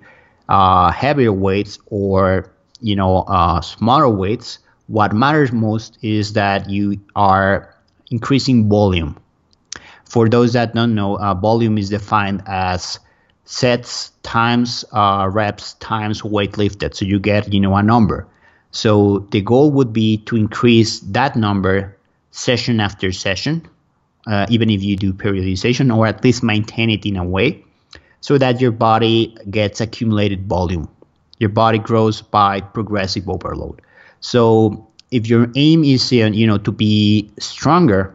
[0.50, 2.52] uh, heavier weights or
[2.82, 4.60] you know uh, smaller weights.
[4.88, 7.74] What matters most is that you are
[8.12, 9.18] increasing volume.
[10.04, 13.00] For those that don't know, uh, volume is defined as
[13.50, 16.96] sets times reps times weight lifted.
[16.96, 18.28] So you get you know a number.
[18.72, 21.98] So the goal would be to increase that number
[22.30, 23.68] session after session,
[24.28, 27.64] uh, even if you do periodization, or at least maintain it in a way
[28.22, 30.88] so that your body gets accumulated volume.
[31.40, 33.82] Your body grows by progressive overload.
[34.20, 38.14] So if your aim is uh, you know to be stronger,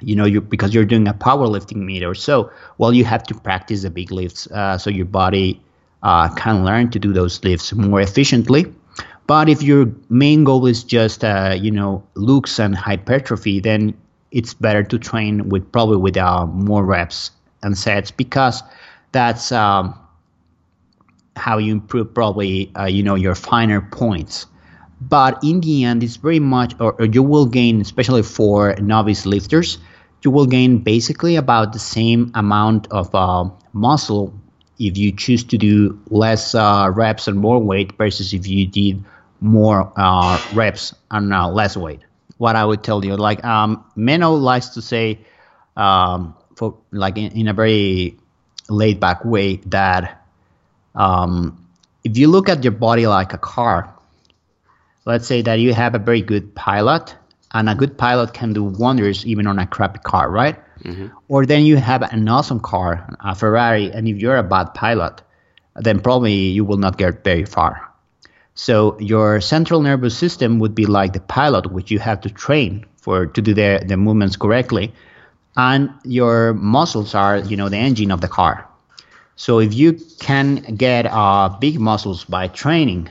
[0.00, 3.34] you know you because you're doing a powerlifting meet or so, well you have to
[3.34, 5.60] practice the big lifts uh, so your body
[6.02, 8.72] uh, can learn to do those lifts more efficiently
[9.26, 13.94] but if your main goal is just uh, you know looks and hypertrophy, then
[14.30, 17.30] it's better to train with probably with uh, more reps
[17.62, 18.62] and sets because
[19.12, 19.98] that's um,
[21.34, 24.46] how you improve probably uh, you know your finer points.
[25.00, 29.26] But in the end, it's very much, or, or you will gain, especially for novice
[29.26, 29.78] lifters,
[30.22, 34.32] you will gain basically about the same amount of uh, muscle
[34.78, 39.02] if you choose to do less uh, reps and more weight versus if you did
[39.40, 42.00] more uh, reps and uh, less weight.
[42.38, 45.20] What I would tell you, like um, Menno likes to say,
[45.76, 48.18] um, for like in, in, a very
[48.68, 50.26] laid back way, that
[50.94, 51.66] um,
[52.04, 53.95] if you look at your body like a car,
[55.06, 57.16] let's say that you have a very good pilot,
[57.52, 60.56] and a good pilot can do wonders even on a crappy car, right?
[60.82, 61.06] Mm-hmm.
[61.28, 65.22] Or then you have an awesome car, a Ferrari, and if you're a bad pilot,
[65.74, 67.90] then probably you will not get very far.
[68.54, 72.86] So your central nervous system would be like the pilot, which you have to train
[72.96, 74.92] for to do the, the movements correctly,
[75.56, 78.66] and your muscles are you know the engine of the car.
[79.36, 83.10] So if you can get uh, big muscles by training,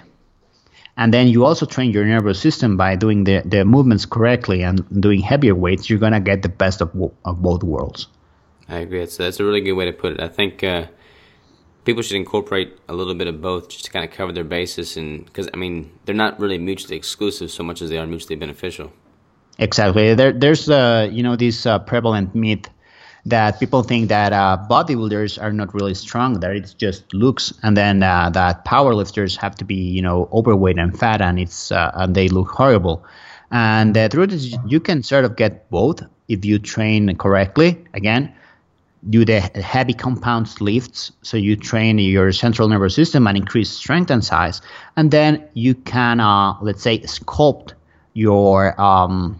[0.97, 4.83] and then you also train your nervous system by doing the, the movements correctly and
[5.01, 6.91] doing heavier weights, you're gonna get the best of,
[7.25, 8.07] of both worlds.
[8.67, 8.99] I agree.
[8.99, 10.19] That's, that's a really good way to put it.
[10.19, 10.87] I think uh,
[11.85, 14.97] people should incorporate a little bit of both just to kind of cover their bases
[14.97, 18.35] and because i mean they're not really mutually exclusive so much as they are mutually
[18.35, 18.91] beneficial
[19.59, 22.67] exactly there, there's uh, you know this uh, prevalent myth
[23.25, 27.75] that people think that uh, bodybuilders are not really strong that it's just looks and
[27.75, 31.91] then uh, that powerlifters have to be you know overweight and fat and it's uh,
[31.95, 33.03] and they look horrible.
[33.51, 37.83] And the truth is you can sort of get both if you train correctly.
[37.93, 38.33] Again
[39.09, 41.11] do the heavy compounds lifts.
[41.21, 44.61] So you train your central nervous system and increase strength and size.
[44.97, 47.73] And then you can uh, let's say sculpt
[48.13, 49.39] your um,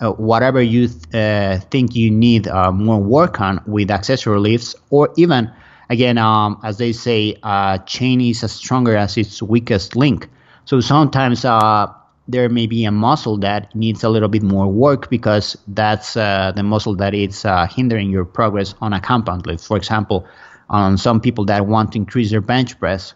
[0.00, 4.74] uh, whatever you th- uh, think you need uh, more work on with accessory lifts
[4.90, 5.50] or even
[5.90, 10.28] again um, as they say uh, chain is as stronger as its weakest link
[10.64, 11.86] so sometimes uh,
[12.28, 16.62] there may be a muscle that needs a little bit more work because that's the
[16.64, 19.64] muscle that is hindering your progress on a compound lift.
[19.64, 20.26] For example,
[20.68, 23.14] on some people that want to increase their bench press,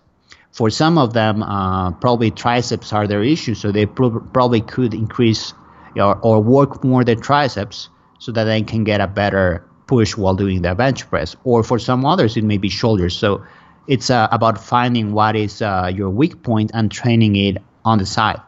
[0.53, 4.95] for some of them, uh, probably triceps are their issue, so they pro- probably could
[4.95, 5.55] increase
[5.97, 7.89] or, or work more their triceps
[8.19, 11.37] so that they can get a better push while doing their bench press.
[11.45, 13.17] Or for some others, it may be shoulders.
[13.17, 13.45] So
[13.87, 18.07] it's uh, about finding what is uh, your weak point and training it on the
[18.07, 18.41] side.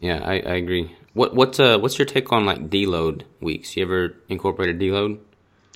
[0.00, 0.94] Yeah, I, I agree.
[1.14, 3.76] What what's uh what's your take on like deload weeks?
[3.76, 5.18] You ever incorporated deload?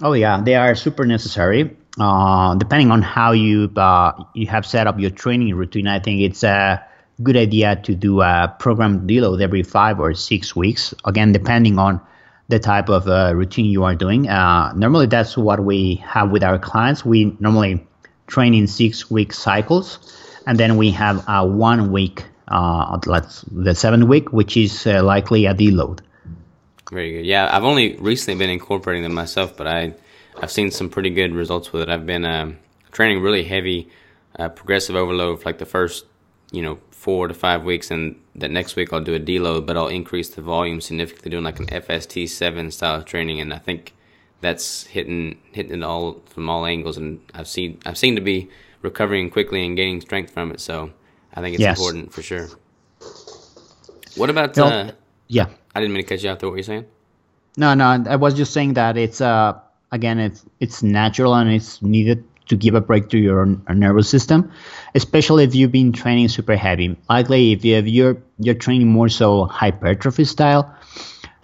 [0.01, 1.76] Oh yeah, they are super necessary.
[1.99, 6.20] Uh, depending on how you uh, you have set up your training routine, I think
[6.20, 6.84] it's a
[7.23, 10.95] good idea to do a program deload every five or six weeks.
[11.05, 12.01] Again, depending on
[12.49, 14.29] the type of uh, routine you are doing.
[14.29, 17.05] Uh, normally, that's what we have with our clients.
[17.05, 17.87] We normally
[18.27, 19.99] train in six week cycles,
[20.47, 25.03] and then we have a one week uh, let's the seventh week, which is uh,
[25.03, 26.01] likely a deload.
[26.91, 27.27] Very good.
[27.27, 29.95] Yeah, I've only recently been incorporating them myself, but I
[30.41, 31.89] I've seen some pretty good results with it.
[31.89, 32.59] I've been um,
[32.91, 33.89] training really heavy,
[34.39, 36.05] uh, progressive overload for like the first
[36.51, 39.76] you know four to five weeks, and that next week I'll do a deload, but
[39.76, 43.59] I'll increase the volume significantly, doing like an FST seven style of training, and I
[43.59, 43.92] think
[44.40, 48.48] that's hitting hitting it all from all angles, and I've seen I've seen to be
[48.82, 50.61] recovering quickly and gaining strength from it.
[50.61, 50.92] So
[51.34, 51.76] I think it's yes.
[51.76, 52.48] important for sure.
[54.16, 54.57] What about?
[54.57, 54.92] uh,
[55.26, 56.40] yeah, I didn't mean to cut you off.
[56.40, 56.86] What were you saying?
[57.57, 59.59] No, no, I was just saying that it's uh
[59.90, 62.22] again it's it's natural and it's needed
[62.53, 64.53] to give a break to your nervous system,
[64.94, 66.94] especially if you've been training super heavy.
[67.09, 70.68] Likely, if, you, if you're you're training more so hypertrophy style,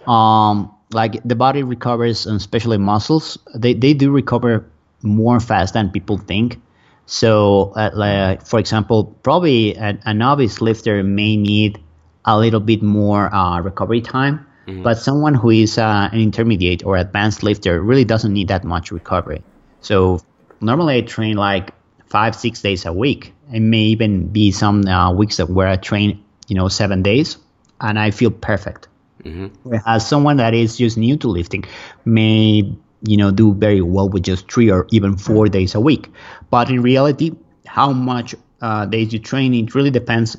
[0.05, 4.69] um, like the body recovers, and especially muscles, they they do recover
[5.01, 6.61] more fast than people think.
[7.07, 11.81] So, uh, like, for example, probably a, a, novice lifter may need
[12.23, 14.83] a little bit more uh, recovery time, mm-hmm.
[14.83, 18.91] but someone who is uh, an intermediate or advanced lifter really doesn't need that much
[18.91, 19.41] recovery.
[19.81, 20.21] So,
[20.61, 21.73] normally I train like
[22.07, 23.33] five, six days a week.
[23.51, 27.37] It may even be some uh, weeks where I train, you know, seven days,
[27.81, 28.87] and I feel perfect.
[29.23, 29.47] Mm-hmm.
[29.63, 31.65] Whereas someone that is just new to lifting
[32.05, 36.09] may you know do very well with just three or even four days a week
[36.49, 37.31] but in reality
[37.65, 40.35] how much uh, days you train it really depends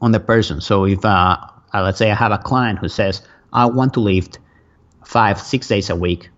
[0.00, 1.36] on the person so if uh,
[1.72, 4.38] uh, let's say i have a client who says i want to lift
[5.04, 6.28] five six days a week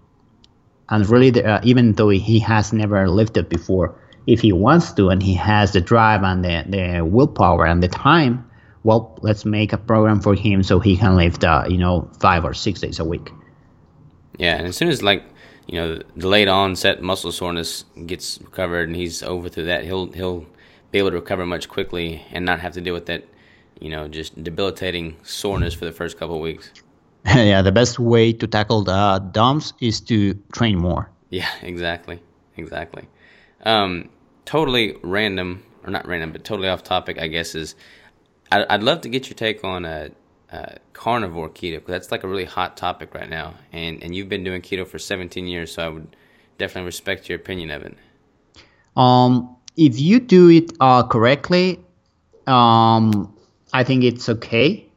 [0.91, 3.95] and really uh, even though he has never lifted before
[4.27, 7.89] if he wants to and he has the drive and the, the willpower and the
[7.89, 8.45] time
[8.85, 12.45] well let's make a program for him so he can lift uh, you know five
[12.45, 13.31] or six days a week
[14.41, 15.23] yeah, and as soon as like
[15.67, 20.11] you know the late onset muscle soreness gets recovered and he's over through that, he'll
[20.13, 20.47] he'll
[20.91, 23.23] be able to recover much quickly and not have to deal with that,
[23.81, 26.73] you know, just debilitating soreness for the first couple of weeks.
[27.27, 31.11] yeah, the best way to tackle the DOMS is to train more.
[31.29, 32.23] Yeah, exactly,
[32.57, 33.09] exactly.
[33.65, 34.09] Um,
[34.45, 37.19] totally random, or not random, but totally off topic.
[37.19, 37.75] I guess is
[38.51, 40.11] I'd, I'd love to get your take on a,
[40.53, 44.29] uh, carnivore keto because that's like a really hot topic right now and and you've
[44.29, 46.17] been doing keto for 17 years so i would
[46.59, 47.95] definitely respect your opinion of it
[48.97, 51.79] um if you do it uh, correctly
[52.49, 53.33] um
[53.73, 54.90] i think it's okay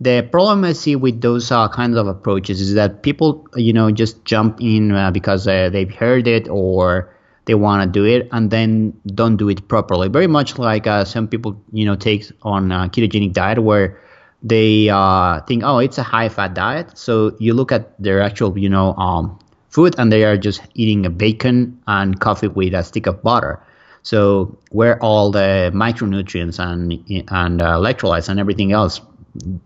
[0.00, 3.90] The problem I see with those uh, kinds of approaches is that people, you know,
[3.90, 8.28] just jump in uh, because uh, they've heard it or they want to do it
[8.32, 10.08] and then don't do it properly.
[10.08, 14.00] Very much like uh, some people, you know, take on a ketogenic diet where
[14.42, 16.96] they uh, think, oh, it's a high-fat diet.
[16.96, 19.38] So you look at their actual, you know, um,
[19.68, 23.62] food and they are just eating a bacon and coffee with a stick of butter.
[24.02, 26.92] So where all the micronutrients and
[27.30, 29.02] and uh, electrolytes and everything else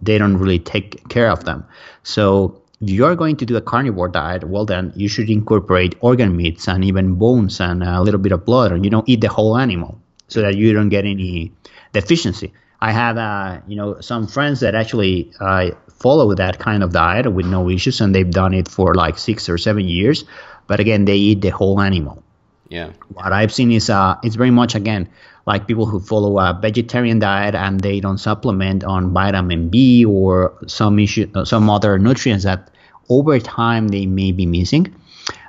[0.02, 1.64] they don't really take care of them.
[2.02, 6.36] So if you're going to do a carnivore diet, well then you should incorporate organ
[6.36, 9.28] meats and even bones and a little bit of blood, and you know eat the
[9.28, 11.52] whole animal so that you don't get any
[11.92, 12.52] deficiency.
[12.80, 17.32] I have uh, you know some friends that actually uh, follow that kind of diet
[17.32, 20.24] with no issues, and they've done it for like six or seven years.
[20.66, 22.23] But again, they eat the whole animal.
[22.68, 22.92] Yeah.
[23.12, 25.08] What I've seen is uh, it's very much again
[25.46, 30.54] like people who follow a vegetarian diet and they don't supplement on vitamin B or
[30.66, 32.70] some issue, uh, some other nutrients that
[33.10, 34.94] over time they may be missing.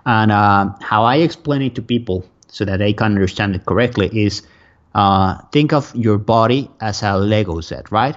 [0.05, 4.09] And uh, how I explain it to people so that they can understand it correctly
[4.13, 4.43] is
[4.93, 8.15] uh, think of your body as a Lego set, right?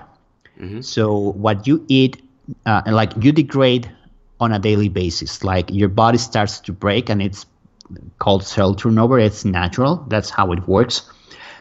[0.60, 0.80] Mm-hmm.
[0.80, 2.22] So what you eat,
[2.66, 3.90] uh, like you degrade
[4.40, 5.42] on a daily basis.
[5.42, 7.44] Like your body starts to break, and it's
[8.18, 9.18] called cell turnover.
[9.18, 10.04] It's natural.
[10.08, 11.10] That's how it works.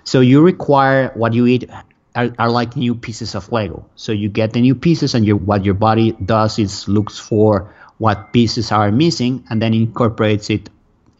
[0.04, 1.70] So you require what you eat
[2.16, 3.86] are, are, like new pieces of Lego.
[3.96, 8.34] So you get the new pieces, and what your body does is looks for what
[8.34, 10.70] pieces are missing, and then incorporates it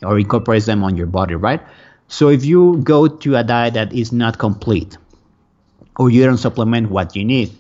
[0.04, 1.62] or incorporates them on your body, right?
[2.08, 4.98] So if you go to a diet that is not complete,
[5.98, 7.52] or you don't supplement what you need,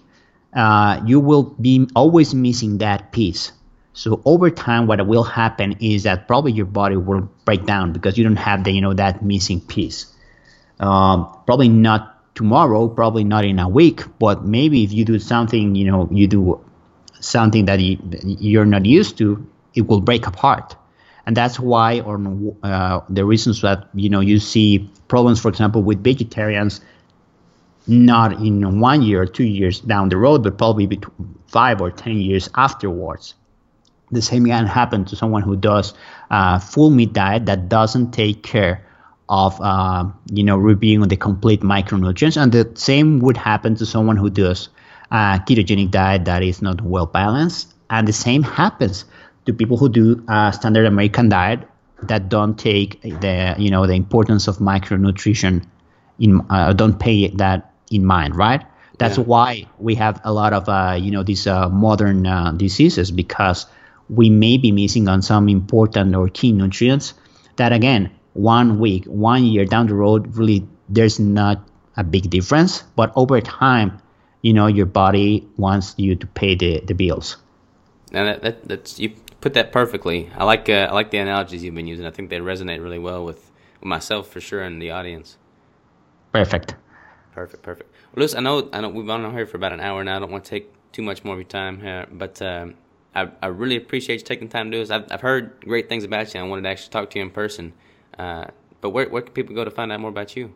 [0.53, 3.51] uh, you will be always missing that piece.
[3.97, 8.15] So over time, what will happen is that probably your body will break down because
[8.15, 10.05] you don't have the you know that missing piece.
[10.79, 15.73] Um, probably not tomorrow, probably not in a week, but maybe if you do something,
[15.73, 16.63] you know, you do
[17.21, 19.43] something that you, you're not used to,
[19.73, 20.75] it will break apart.
[21.25, 22.21] And that's why, or
[22.61, 26.81] uh, the reasons that you know you see problems, for example, with vegetarians,
[27.87, 31.89] not in one year or two years down the road, but probably between five or
[31.89, 33.33] ten years afterwards.
[34.11, 35.93] The same can happen to someone who does
[36.29, 38.85] a full meat diet that doesn't take care
[39.29, 44.17] of uh, you know reviewing the complete micronutrients, and the same would happen to someone
[44.17, 44.69] who does
[45.11, 49.05] a ketogenic diet that is not well balanced, and the same happens
[49.45, 51.59] to people who do a standard American diet
[52.03, 55.65] that don't take the you know the importance of micronutrition
[56.19, 58.63] in uh, don't pay that in mind, right?
[58.99, 59.23] That's yeah.
[59.25, 63.65] why we have a lot of uh, you know these uh, modern uh, diseases because
[64.09, 67.13] we may be missing on some important or key nutrients
[67.57, 72.83] that again one week, one year down the road, really there's not a big difference.
[72.95, 73.99] But over time,
[74.41, 77.37] you know, your body wants you to pay the, the bills.
[78.13, 79.09] And that, that, that's you
[79.41, 80.29] put that perfectly.
[80.37, 82.05] I like uh, I like the analogies you've been using.
[82.05, 83.51] I think they resonate really well with,
[83.81, 85.37] with myself for sure and the audience.
[86.31, 86.75] Perfect.
[87.33, 87.63] Perfect.
[87.63, 87.91] Perfect.
[88.15, 90.17] Well, listen, I know I know we've been on here for about an hour now.
[90.17, 92.41] I don't want to take too much more of your time here, but.
[92.41, 92.75] Um,
[93.15, 94.91] I, I really appreciate you taking the time to do this.
[94.91, 96.39] I've, I've heard great things about you.
[96.39, 97.73] I wanted to actually talk to you in person.
[98.17, 98.45] Uh,
[98.81, 100.53] but where, where can people go to find out more about you?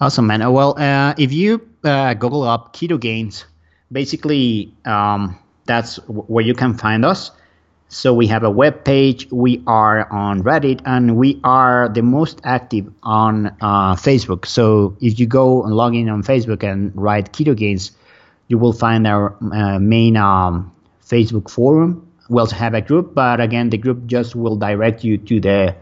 [0.00, 0.42] Awesome, man.
[0.42, 3.44] Uh, well, uh, if you uh, Google up Ketogains,
[3.92, 7.30] basically um, that's where you can find us.
[7.92, 12.40] So we have a web page, we are on Reddit, and we are the most
[12.44, 14.46] active on uh, Facebook.
[14.46, 17.90] So if you go and log in on Facebook and write Ketogains,
[18.46, 20.72] you will find our uh, main um,
[21.10, 22.06] Facebook forum.
[22.28, 25.74] We also have a group, but again, the group just will direct you to the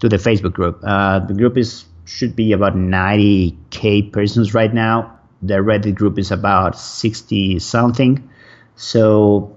[0.00, 0.80] to the Facebook group.
[0.84, 5.18] Uh, the group is should be about 90k persons right now.
[5.42, 8.28] The Reddit group is about 60 something.
[8.76, 9.54] So,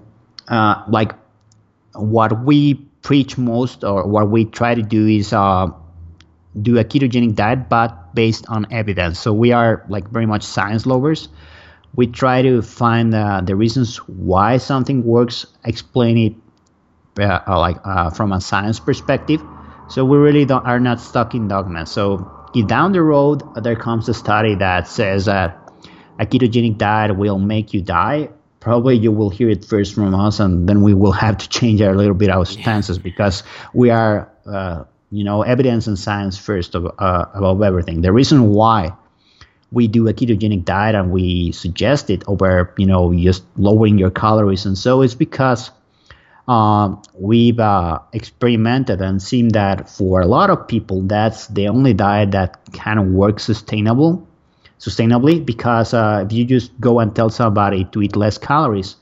[0.48, 1.12] uh, like,
[1.94, 5.68] what we preach most or what we try to do is uh,
[6.60, 9.18] do a ketogenic diet, but based on evidence.
[9.18, 11.28] So we are like very much science lovers.
[11.94, 16.34] We try to find uh, the reasons why something works, explain it
[17.20, 19.42] uh, like uh, from a science perspective
[19.92, 21.84] so we really don't, are not stuck in dogma.
[21.84, 25.70] So if down the road there comes a study that says that
[26.18, 30.40] a ketogenic diet will make you die, probably you will hear it first from us,
[30.40, 33.02] and then we will have to change a little bit our stances yeah.
[33.02, 33.42] because
[33.74, 38.00] we are, uh, you know, evidence and science first of, uh, above everything.
[38.00, 38.92] The reason why
[39.72, 44.10] we do a ketogenic diet and we suggest it over, you know, just lowering your
[44.10, 45.70] calories and so it's because
[46.48, 51.94] uh, we've uh, experimented and seen that for a lot of people, that's the only
[51.94, 54.26] diet that kind of works sustainable,
[54.78, 55.44] sustainably.
[55.44, 58.96] Because uh, if you just go and tell somebody to eat less calories,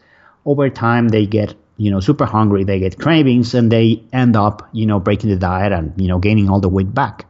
[0.45, 4.69] over time they get you know super hungry, they get cravings, and they end up
[4.73, 7.27] you know breaking the diet and you know gaining all the weight back.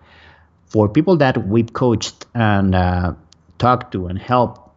[0.67, 3.15] For people that we've coached and uh,
[3.61, 4.74] talked to and help,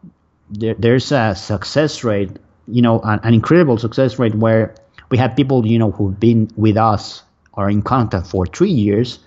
[0.51, 2.29] there, there's a success rate,
[2.67, 4.75] you know, an, an incredible success rate where
[5.09, 7.23] we have people you know who've been with us
[7.53, 9.19] or in contact for three years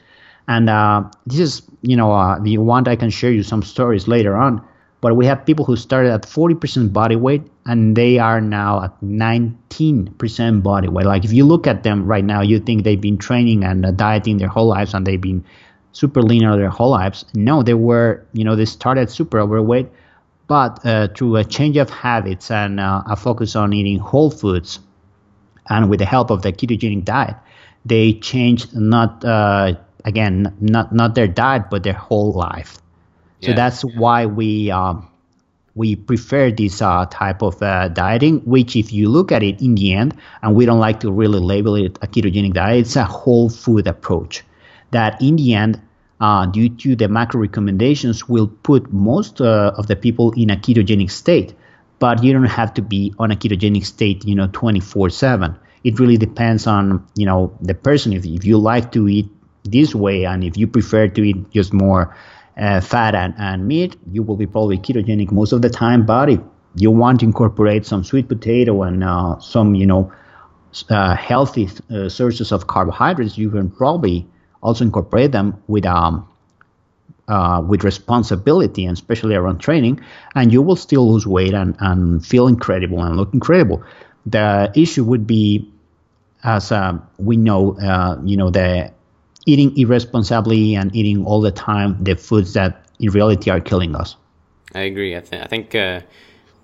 [0.49, 3.63] and uh, this is, you know, uh, if you want, I can share you some
[3.63, 4.65] stories later on.
[5.01, 9.01] But we have people who started at 40% body weight and they are now at
[9.03, 11.07] 19% body weight.
[11.07, 13.91] Like if you look at them right now, you think they've been training and uh,
[13.91, 15.45] dieting their whole lives and they've been
[15.97, 17.25] super lean their whole lives.
[17.35, 19.89] No, they were, you know, they started super overweight,
[20.47, 24.79] but uh, through a change of habits and uh, a focus on eating whole foods
[25.71, 27.37] and with the help of the ketogenic diet,
[27.87, 29.75] they changed not uh,
[30.05, 32.79] again not not their diet but their whole life
[33.43, 33.57] so yeah.
[33.57, 35.09] that's why we um,
[35.75, 39.75] we prefer this uh, type of uh, dieting which if you look at it in
[39.75, 43.05] the end and we don't like to really label it a ketogenic diet it's a
[43.05, 44.43] whole food approach
[44.91, 45.81] that in the end
[46.21, 50.57] uh, due to the macro recommendations will put most uh, of the people in a
[50.57, 51.55] ketogenic state
[51.99, 55.99] but you don't have to be on a ketogenic state you know 24 7 it
[55.99, 59.29] really depends on you know the person if, if you like to eat
[59.71, 60.25] this way.
[60.25, 62.17] And if you prefer to eat just more
[62.57, 66.07] uh, fat and, and meat, you will be probably ketogenic most of the time.
[66.07, 66.41] But if
[66.75, 70.13] you want to incorporate some sweet potato and uh, some, you know,
[70.91, 74.27] uh, healthy uh, sources of carbohydrates, you can probably
[74.67, 76.27] also incorporate them with um,
[77.29, 80.01] uh, with responsibility and especially around training,
[80.35, 83.83] and you will still lose weight and, and feel incredible and look incredible.
[84.27, 85.71] The issue would be,
[86.45, 88.93] as uh, we know, uh, you know, the
[89.47, 94.17] eating irresponsibly and eating all the time the foods that in reality are killing us.
[94.75, 95.17] I agree.
[95.17, 96.01] I, th- I think, uh,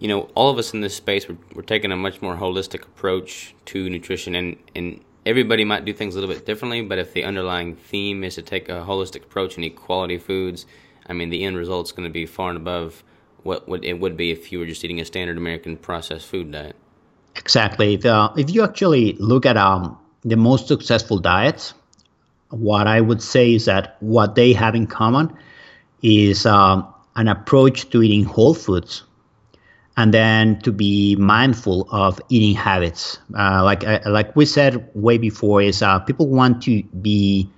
[0.01, 2.83] you know, all of us in this space, we're, we're taking a much more holistic
[2.83, 7.13] approach to nutrition, and, and everybody might do things a little bit differently, but if
[7.13, 10.67] the underlying theme is to take a holistic approach and eat quality foods,
[11.07, 13.03] I mean, the end result is going to be far and above
[13.43, 16.77] what, it would be if you were just eating a standard American processed food diet.
[17.35, 17.95] Exactly.
[17.95, 21.75] If, if you actually look at um, the most successful diets,
[22.51, 25.37] what I would say is that what they have in common
[26.03, 26.87] is um,
[27.17, 29.03] an approach to eating whole foods
[29.97, 33.19] and then to be mindful of eating habits.
[33.37, 37.51] Uh, like uh, like we said way before, is uh, people want to be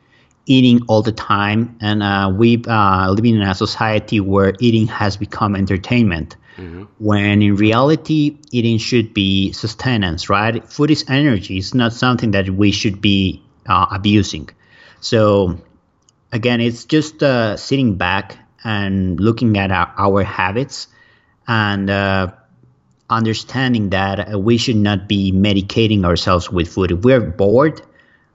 [0.47, 5.17] eating all the time, and uh, we uh, living in a society where eating has
[5.17, 6.37] become entertainment.
[6.57, 6.85] Mm-hmm.
[6.99, 10.65] When in reality, eating should be sustenance, right?
[10.71, 11.59] Food is energy.
[11.59, 14.51] It's not something that we should be uh, abusing.
[15.01, 15.59] So
[16.33, 20.87] again, it's just uh, sitting back and looking at our, our habits
[21.49, 22.33] and uh,
[23.11, 26.93] understanding that uh, we should not be medicating ourselves with food.
[26.93, 27.83] If we're bored,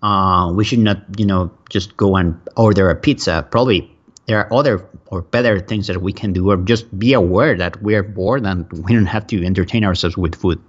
[0.01, 3.45] uh, we should not, you know, just go and order a pizza.
[3.49, 3.91] Probably
[4.27, 7.81] there are other or better things that we can do, or just be aware that
[7.81, 10.61] we're bored and we don't have to entertain ourselves with food.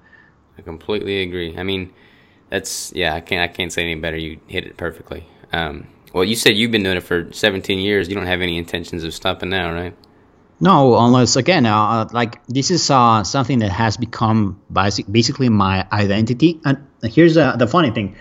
[0.58, 1.56] I completely agree.
[1.56, 1.92] I mean,
[2.48, 3.14] that's yeah.
[3.14, 4.16] I can't I can't say any better.
[4.16, 5.26] You hit it perfectly.
[5.52, 8.08] Um, well, you said you've been doing it for 17 years.
[8.08, 9.94] You don't have any intentions of stopping now, right?
[10.60, 15.86] No, unless again, uh, like this is uh, something that has become basic, basically my
[15.90, 16.60] identity.
[16.64, 18.14] And here's uh, the funny thing: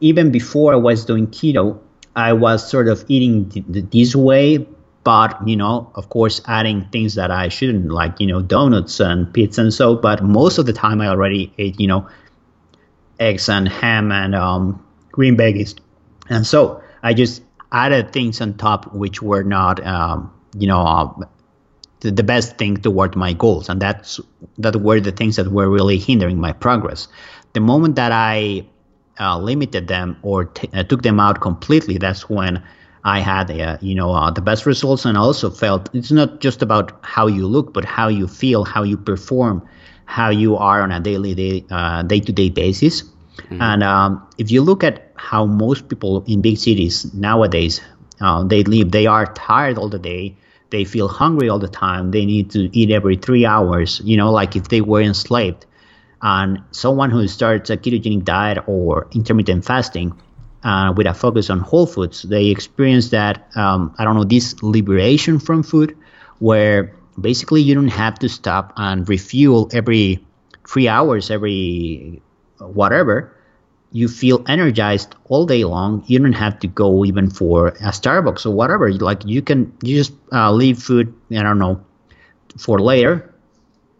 [0.00, 1.78] even before I was doing keto,
[2.16, 4.66] I was sort of eating th- th- this way,
[5.04, 9.30] but you know, of course, adding things that I shouldn't, like you know, donuts and
[9.30, 9.94] pizza and so.
[9.96, 12.08] But most of the time, I already ate, you know,
[13.18, 14.82] eggs and ham and um,
[15.12, 15.74] green veggies
[16.30, 17.42] and so I just
[17.72, 21.26] added things on top which were not, um, you know, uh,
[22.00, 24.20] the, the, best thing toward my goals, and that's
[24.58, 27.08] that were the things that were really hindering my progress.
[27.52, 28.66] The moment that I
[29.18, 32.62] uh, limited them or t- uh, took them out completely, that's when
[33.04, 36.62] I had, uh, you know, uh, the best results, and also felt it's not just
[36.62, 39.66] about how you look, but how you feel, how you perform,
[40.04, 43.02] how you are on a daily day, uh, day-to-day basis.
[43.02, 43.62] Mm-hmm.
[43.62, 47.80] And um, if you look at how most people in big cities nowadays
[48.20, 50.36] uh, they live, they are tired all the day.
[50.70, 52.10] They feel hungry all the time.
[52.10, 54.00] They need to eat every three hours.
[54.04, 55.66] You know, like if they were enslaved.
[56.22, 60.12] And someone who starts a ketogenic diet or intermittent fasting
[60.62, 64.62] uh, with a focus on whole foods, they experience that um, I don't know this
[64.62, 65.96] liberation from food,
[66.38, 70.24] where basically you don't have to stop and refuel every
[70.68, 72.20] three hours, every
[72.58, 73.34] whatever,
[73.92, 76.04] you feel energized all day long.
[76.06, 78.92] You don't have to go even for a Starbucks or whatever.
[78.92, 81.12] Like you can, you just uh, leave food.
[81.32, 81.84] I don't know
[82.56, 83.32] for later,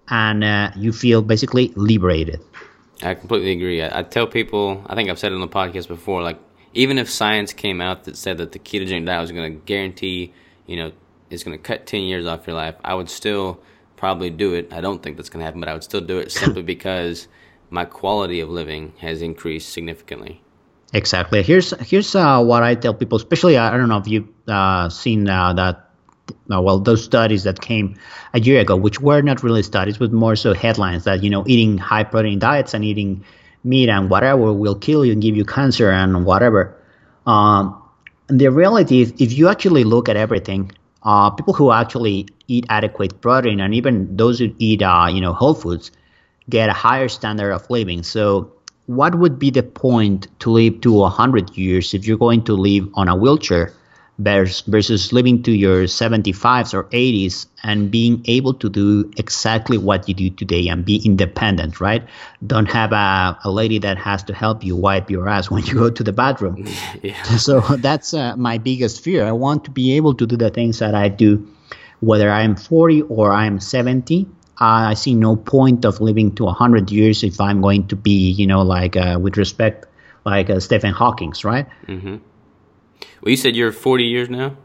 [0.08, 2.40] and uh, you feel basically liberated.
[3.02, 3.82] I completely agree.
[3.82, 6.38] I, I, tell people, I think I've said it on the podcast before, like
[6.74, 10.34] even if science came out that said that the ketogenic diet was going to guarantee,
[10.66, 10.92] you know,
[11.30, 13.60] it's going to cut 10 years off your life, I would still
[13.96, 14.72] probably do it.
[14.72, 17.28] I don't think that's going to happen, but I would still do it simply because
[17.70, 20.42] my quality of living has increased significantly.
[20.92, 21.42] Exactly.
[21.42, 25.28] Here's here's uh, what I tell people, especially I don't know if you've uh, seen
[25.28, 25.90] uh, that
[26.52, 27.97] uh, well those studies that came
[28.34, 31.44] a year ago, which were not really studies, but more so headlines that you know
[31.47, 33.24] eating high protein diets and eating
[33.62, 36.76] meat and whatever will kill you and give you cancer and whatever.
[37.26, 37.80] Um,
[38.26, 40.72] the reality is, if you actually look at everything,
[41.05, 45.32] uh, people who actually eat adequate protein and even those who eat uh, you know
[45.32, 45.92] whole foods
[46.48, 48.02] get a higher standard of living.
[48.02, 48.52] So
[48.86, 52.88] what would be the point to live to 100 years if you're going to live
[52.94, 53.72] on a wheelchair
[54.18, 60.14] versus living to your 75s or 80s and being able to do exactly what you
[60.14, 62.02] do today and be independent, right?
[62.46, 65.74] Don't have a, a lady that has to help you wipe your ass when you
[65.74, 66.66] go to the bathroom.
[67.02, 67.22] yeah.
[67.38, 69.24] So that's uh, my biggest fear.
[69.24, 71.48] I want to be able to do the things that I do,
[72.00, 74.26] whether I'm 40 or I'm 70
[74.61, 78.47] I see no point of living to 100 years if I'm going to be, you
[78.47, 79.87] know, like uh, with respect,
[80.27, 81.66] like uh, Stephen Hawking's, right?
[81.87, 82.16] Mm-hmm.
[83.23, 84.57] Well, you said you're 40 years now?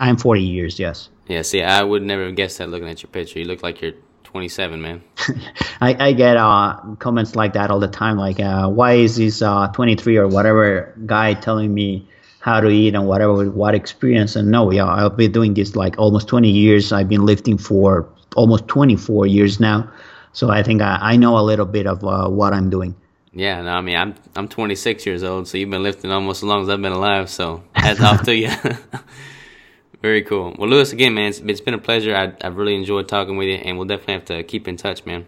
[0.00, 1.08] I'm 40 years, yes.
[1.28, 3.38] Yeah, see, I would never have guessed that looking at your picture.
[3.38, 3.94] You look like you're
[4.24, 5.02] 27, man.
[5.80, 9.40] I, I, get uh, comments like that all the time, like, uh, why is this
[9.40, 12.08] uh, 23 or whatever guy telling me
[12.40, 14.34] how to eat and whatever, what experience?
[14.34, 16.92] And no, yeah, I've been doing this like almost 20 years.
[16.92, 19.90] I've been lifting for almost 24 years now.
[20.32, 22.94] So I think I, I know a little bit of uh, what I'm doing.
[23.32, 26.44] Yeah, no, I mean I'm I'm 26 years old, so you've been lifting almost as
[26.44, 27.28] long as I've been alive.
[27.28, 28.50] So hats off to you.
[30.02, 30.54] Very cool.
[30.58, 32.14] Well, Luis, again, man, it's, it's been a pleasure.
[32.14, 35.06] I, I've really enjoyed talking with you, and we'll definitely have to keep in touch,
[35.06, 35.26] man.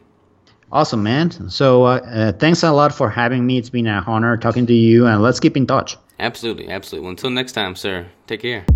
[0.70, 1.30] Awesome, man.
[1.48, 3.56] So uh, uh, thanks a lot for having me.
[3.56, 5.96] It's been an honor talking to you, and let's keep in touch.
[6.18, 7.04] Absolutely, absolutely.
[7.04, 8.06] Well, until next time, sir.
[8.26, 8.66] Take care.